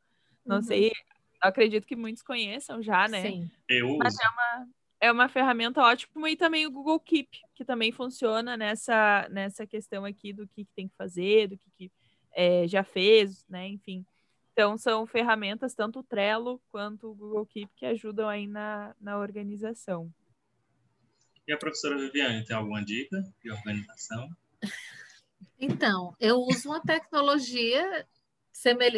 [0.47, 0.63] Não uhum.
[0.63, 0.93] sei
[1.41, 3.23] acredito que muitos conheçam já, né?
[3.23, 3.51] Sim.
[3.69, 4.69] Eu Mas é uma,
[5.01, 10.05] é uma ferramenta ótima e também o Google Keep, que também funciona nessa, nessa questão
[10.05, 11.93] aqui do que, que tem que fazer, do que, que
[12.33, 13.69] é, já fez, né?
[13.69, 14.05] Enfim.
[14.53, 19.19] Então, são ferramentas, tanto o Trello quanto o Google Keep, que ajudam aí na, na
[19.19, 20.11] organização.
[21.47, 24.29] E a professora Viviane, tem alguma dica de organização?
[25.59, 28.07] Então, eu uso uma tecnologia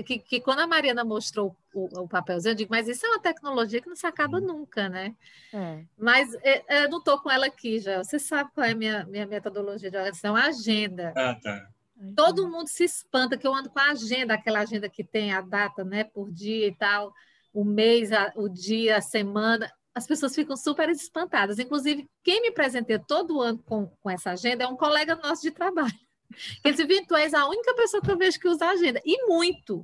[0.04, 3.20] que, que quando a Mariana mostrou o, o, papelzinho, eu digo, mas isso é uma
[3.20, 5.14] tecnologia que não se acaba nunca, né?
[5.52, 5.82] É.
[5.98, 8.02] Mas é, é, eu não estou com ela aqui já.
[8.02, 10.36] Você sabe qual é a minha, minha metodologia de organização?
[10.36, 11.12] A agenda.
[11.16, 11.68] Ah, tá.
[12.14, 15.40] Todo mundo se espanta que eu ando com a agenda, aquela agenda que tem a
[15.40, 17.12] data, né, por dia e tal,
[17.52, 19.72] o mês, a, o dia, a semana.
[19.96, 21.58] As pessoas ficam super espantadas.
[21.58, 25.50] Inclusive, quem me presenteia todo ano com, com essa agenda é um colega nosso de
[25.50, 25.98] trabalho.
[26.62, 29.00] Quer dizer, tu és a única pessoa que eu vejo que usa agenda.
[29.06, 29.82] E muito.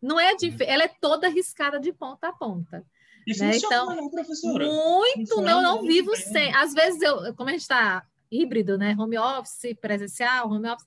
[0.00, 2.82] Não é de, ela é toda riscada de ponta a ponta.
[3.26, 3.54] E né?
[3.54, 4.66] então, não, professora?
[4.66, 6.20] Muito, não, não vivo bem.
[6.22, 6.54] sem.
[6.54, 8.96] Às vezes, eu, como a gente está híbrido, né?
[8.98, 10.86] Home office, presencial, home office.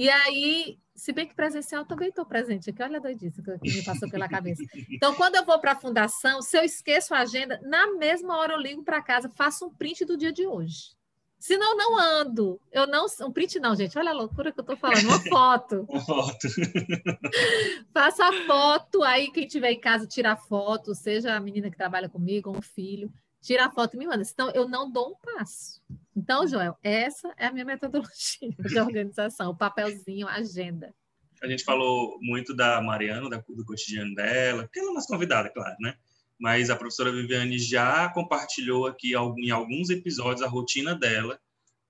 [0.00, 3.84] E aí, se bem que presencial também estou presente aqui, olha a doidice que me
[3.84, 4.62] passou pela cabeça.
[4.90, 8.54] Então, quando eu vou para a fundação, se eu esqueço a agenda, na mesma hora
[8.54, 10.92] eu ligo para casa, faço um print do dia de hoje.
[11.38, 12.58] Senão, não ando.
[12.72, 13.04] Eu não.
[13.20, 13.98] Um print, não, gente.
[13.98, 15.04] Olha a loucura que eu estou falando.
[15.04, 15.84] Uma foto.
[15.88, 16.48] Uma foto.
[17.92, 19.02] Faça a foto.
[19.02, 22.56] Aí, quem tiver em casa, tira a foto, seja a menina que trabalha comigo ou
[22.56, 23.12] um filho.
[23.40, 24.22] Tira a foto e me manda.
[24.22, 25.80] Então, eu não dou um passo.
[26.16, 29.50] Então, Joel, essa é a minha metodologia de organização.
[29.50, 30.94] O papelzinho, a agenda.
[31.42, 35.76] A gente falou muito da Mariana, do cotidiano dela, porque ela é uma convidada, claro,
[35.80, 35.96] né?
[36.40, 41.38] mas a professora Viviane já compartilhou aqui em alguns episódios a rotina dela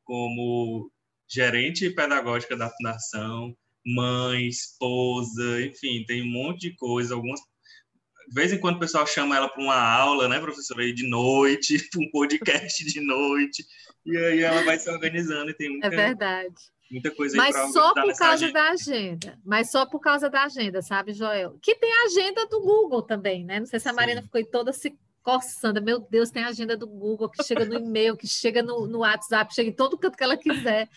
[0.02, 0.90] como
[1.28, 7.40] gerente pedagógica da fundação, mãe, esposa, enfim, tem um monte de coisa, algumas
[8.30, 11.06] de vez em quando o pessoal chama ela para uma aula, né, professora, aí de
[11.08, 13.66] noite, para um podcast de noite,
[14.06, 16.54] e aí ela vai se organizando e tem muita, é verdade.
[16.88, 18.52] Muita coisa Mas só por causa agenda.
[18.52, 19.38] da agenda.
[19.44, 21.56] Mas só por causa da agenda, sabe, Joel?
[21.62, 23.60] Que tem a agenda do Google também, né?
[23.60, 24.26] Não sei se a Marina Sim.
[24.26, 25.80] ficou toda se coçando.
[25.80, 28.98] Meu Deus, tem a agenda do Google que chega no e-mail, que chega no, no
[29.00, 30.88] WhatsApp, chega em todo canto que ela quiser.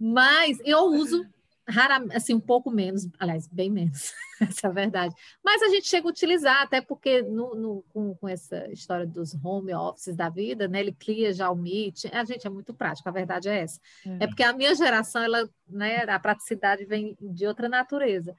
[0.00, 1.26] Mas eu uso
[1.68, 5.14] raramente, assim, um pouco menos, aliás, bem menos, essa é a verdade.
[5.44, 9.34] Mas a gente chega a utilizar, até porque no, no, com, com, essa história dos
[9.42, 10.80] home offices da vida, né?
[10.80, 13.80] Ele cria já o Meet, a gente é muito prático, a verdade é essa.
[14.06, 18.36] É, é porque a minha geração, ela, né, a praticidade vem de outra natureza.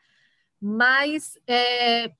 [0.59, 2.11] Mas, é,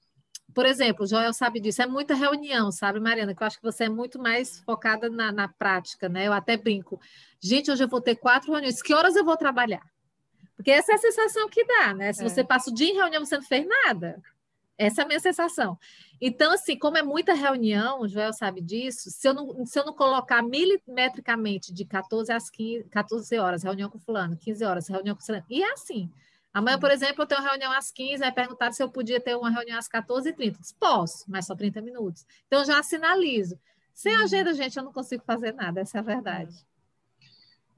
[0.54, 3.34] por exemplo, o Joel sabe disso, é muita reunião, sabe, Mariana?
[3.34, 6.28] Que eu acho que você é muito mais focada na, na prática, né?
[6.28, 7.00] Eu até brinco.
[7.40, 9.82] Gente, hoje eu vou ter quatro reuniões, que horas eu vou trabalhar?
[10.58, 12.12] Porque essa é a sensação que dá, né?
[12.12, 12.28] Se é.
[12.28, 14.22] você passa o dia em reunião, você não fez nada.
[14.78, 15.78] Essa é a minha sensação.
[16.20, 19.86] Então, assim, como é muita reunião, o Joel sabe disso, se eu não, se eu
[19.86, 25.16] não colocar milimetricamente de 14 às 15, 14 horas, reunião com fulano, 15 horas, reunião
[25.16, 26.12] com fulano, e é assim.
[26.54, 29.50] Amanhã, por exemplo, eu tenho reunião às 15, aí perguntaram se eu podia ter uma
[29.50, 30.58] reunião às 14h30.
[30.80, 32.26] Posso, mas só 30 minutos.
[32.48, 33.60] Então, já sinalizo.
[33.94, 34.24] Sem uhum.
[34.24, 36.56] agenda, gente, eu não consigo fazer nada, essa é a verdade.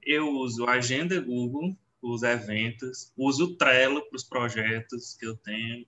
[0.02, 5.36] Eu uso a agenda Google, os eventos, uso o Trello para os projetos que eu
[5.38, 5.86] tenho.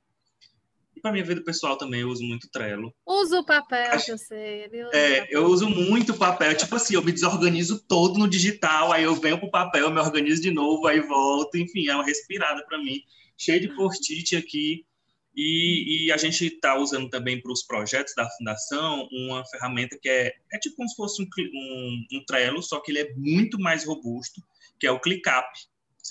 [0.96, 2.94] E para minha vida pessoal também eu uso muito Trello.
[3.06, 4.12] Uso o papel, Acho...
[4.12, 4.70] eu sei.
[4.94, 6.56] é, eu uso muito papel.
[6.56, 10.00] Tipo assim, eu me desorganizo todo no digital, aí eu venho para o papel, me
[10.00, 11.56] organizo de novo, aí volto.
[11.58, 13.02] Enfim, é uma respirada para mim.
[13.38, 14.86] cheio de post-it aqui.
[15.34, 20.10] E, e, a gente está usando também para os projetos da fundação uma ferramenta que
[20.10, 23.58] é, é tipo como se fosse um, um, um Trello, só que ele é muito
[23.58, 24.42] mais robusto,
[24.78, 25.48] que é o ClickUp.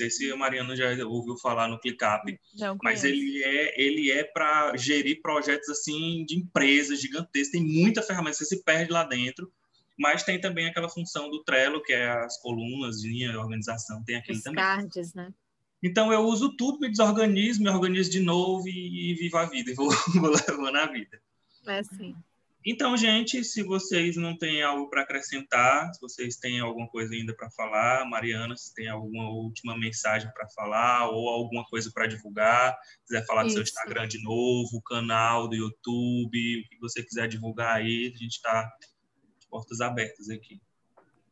[0.00, 2.38] Sei se a Mariana já ouviu falar no ClickUp,
[2.82, 7.52] mas ele é ele é para gerir projetos assim de empresas gigantescas.
[7.52, 9.52] Tem muita ferramenta, você se perde lá dentro.
[9.98, 14.38] Mas tem também aquela função do Trello, que é as colunas, linha, organização, tem aquele
[14.38, 14.64] Os também.
[14.64, 15.34] cards, né?
[15.82, 19.68] Então eu uso tudo, me desorganizo, me organizo de novo e, e vivo a vida,
[19.70, 21.20] e vou, vou levando a vida.
[21.66, 22.16] É sim.
[22.64, 27.34] Então, gente, se vocês não têm algo para acrescentar, se vocês têm alguma coisa ainda
[27.34, 32.76] para falar, Mariana, se tem alguma última mensagem para falar ou alguma coisa para divulgar,
[33.06, 33.50] quiser falar Isso.
[33.50, 38.18] do seu Instagram de novo, canal do YouTube, o que você quiser divulgar aí, a
[38.18, 38.62] gente está
[39.38, 40.60] de portas abertas aqui.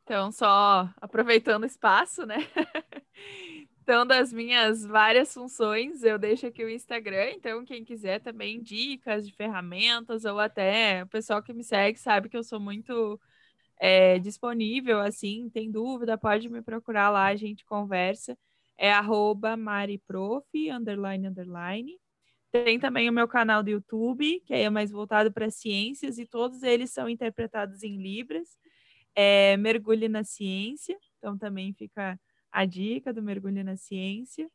[0.04, 2.38] Então, só aproveitando o espaço, né?
[3.88, 7.30] Então, das minhas várias funções, eu deixo aqui o Instagram.
[7.30, 12.28] Então, quem quiser também dicas de ferramentas, ou até o pessoal que me segue sabe
[12.28, 13.18] que eu sou muito
[13.80, 18.36] é, disponível, assim, tem dúvida, pode me procurar lá, a gente conversa.
[18.76, 18.92] É
[19.56, 21.98] mariprof, underline, underline.
[22.52, 26.62] Tem também o meu canal do YouTube, que é mais voltado para ciências, e todos
[26.62, 28.48] eles são interpretados em Libras.
[29.14, 32.20] É, Mergulhe na Ciência, então também fica
[32.52, 34.50] a dica do mergulho na ciência.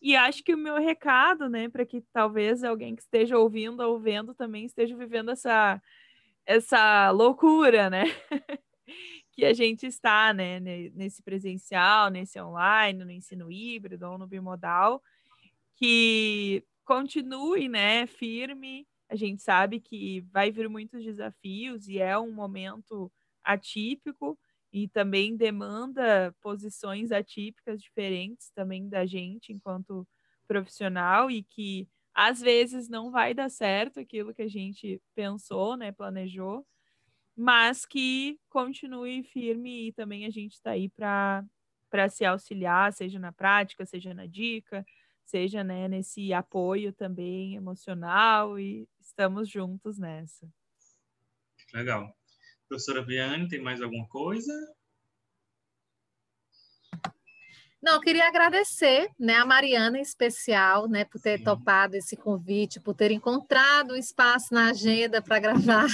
[0.00, 4.00] E acho que o meu recado, né, para que talvez alguém que esteja ouvindo ou
[4.00, 5.80] vendo também esteja vivendo essa
[6.46, 8.04] essa loucura, né?
[9.32, 15.02] que a gente está, né, nesse presencial, nesse online, no ensino híbrido ou no bimodal,
[15.76, 18.86] que continue, né, firme.
[19.08, 23.12] A gente sabe que vai vir muitos desafios e é um momento
[23.44, 24.38] atípico,
[24.72, 30.06] e também demanda posições atípicas diferentes também da gente enquanto
[30.48, 35.92] profissional e que às vezes não vai dar certo aquilo que a gente pensou, né,
[35.92, 36.66] planejou,
[37.36, 41.44] mas que continue firme e também a gente está aí para
[41.90, 44.82] para se auxiliar, seja na prática, seja na dica,
[45.26, 50.48] seja né, nesse apoio também emocional e estamos juntos nessa.
[51.72, 52.14] Legal.
[52.72, 54.50] Professora Viane, tem mais alguma coisa?
[57.82, 61.44] Não, eu queria agradecer, né, a Mariana em especial, né, por ter Sim.
[61.44, 65.90] topado esse convite, por ter encontrado um espaço na agenda para gravar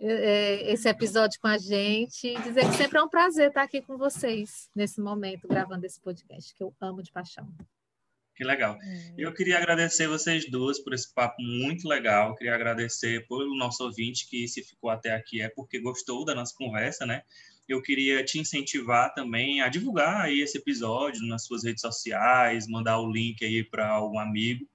[0.00, 3.80] é, esse episódio com a gente, e dizer que sempre é um prazer estar aqui
[3.80, 7.46] com vocês nesse momento gravando esse podcast que eu amo de paixão.
[8.40, 8.78] Que legal.
[8.82, 9.12] É.
[9.18, 12.30] Eu queria agradecer vocês duas por esse papo muito legal.
[12.30, 16.34] Eu queria agradecer pelo nosso ouvinte que se ficou até aqui é porque gostou da
[16.34, 17.20] nossa conversa, né?
[17.68, 22.98] Eu queria te incentivar também a divulgar aí esse episódio nas suas redes sociais, mandar
[22.98, 24.66] o link aí para algum amigo.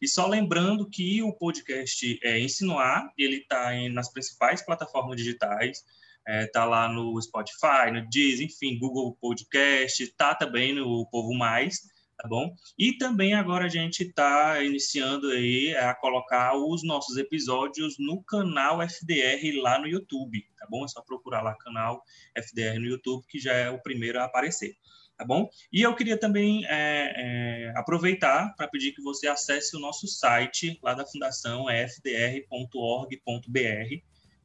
[0.00, 5.86] E só lembrando que o podcast é Insinuar, ele está nas principais plataformas digitais, está
[6.26, 11.91] é, tá lá no Spotify, no Deezer, enfim, Google Podcast, está também no Povo Mais
[12.22, 12.54] tá bom?
[12.78, 18.80] E também agora a gente está iniciando aí a colocar os nossos episódios no canal
[18.80, 20.84] FDR lá no YouTube, tá bom?
[20.84, 22.00] É só procurar lá canal
[22.32, 24.76] FDR no YouTube, que já é o primeiro a aparecer,
[25.18, 25.50] tá bom?
[25.72, 30.78] E eu queria também é, é, aproveitar para pedir que você acesse o nosso site
[30.80, 33.18] lá da Fundação, é fdr.org.br.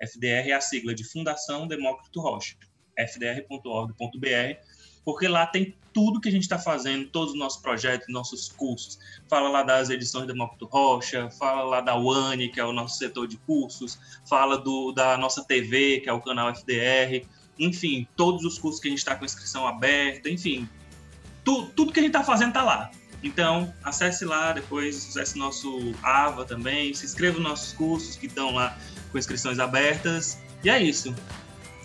[0.01, 2.55] FDR é a sigla de Fundação Demócrito Rocha,
[2.97, 4.76] fdr.org.br
[5.08, 8.99] porque lá tem tudo que a gente está fazendo, todos os nossos projetos, nossos cursos.
[9.30, 12.97] Fala lá das edições da Moto Rocha, fala lá da UANI, que é o nosso
[12.97, 13.97] setor de cursos,
[14.28, 17.26] fala do, da nossa TV, que é o canal FDR,
[17.58, 20.68] enfim, todos os cursos que a gente está com inscrição aberta, enfim,
[21.45, 22.91] tu, tudo que a gente está fazendo está lá.
[23.24, 28.53] Então, acesse lá, depois acesse nosso AVA também, se inscreva nos nossos cursos que estão
[28.53, 28.78] lá
[29.14, 30.38] com inscrições abertas.
[30.66, 31.16] E é isso.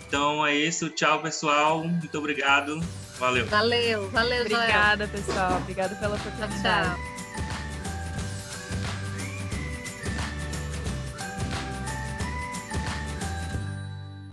[0.05, 0.89] Então é isso.
[0.89, 1.85] Tchau, pessoal.
[1.85, 2.83] Muito obrigado.
[3.19, 3.45] Valeu.
[3.45, 5.57] Valeu, valeu, Obrigada, pessoal.
[5.57, 6.61] Obrigada pela oportunidade.
[6.61, 7.12] Tchau.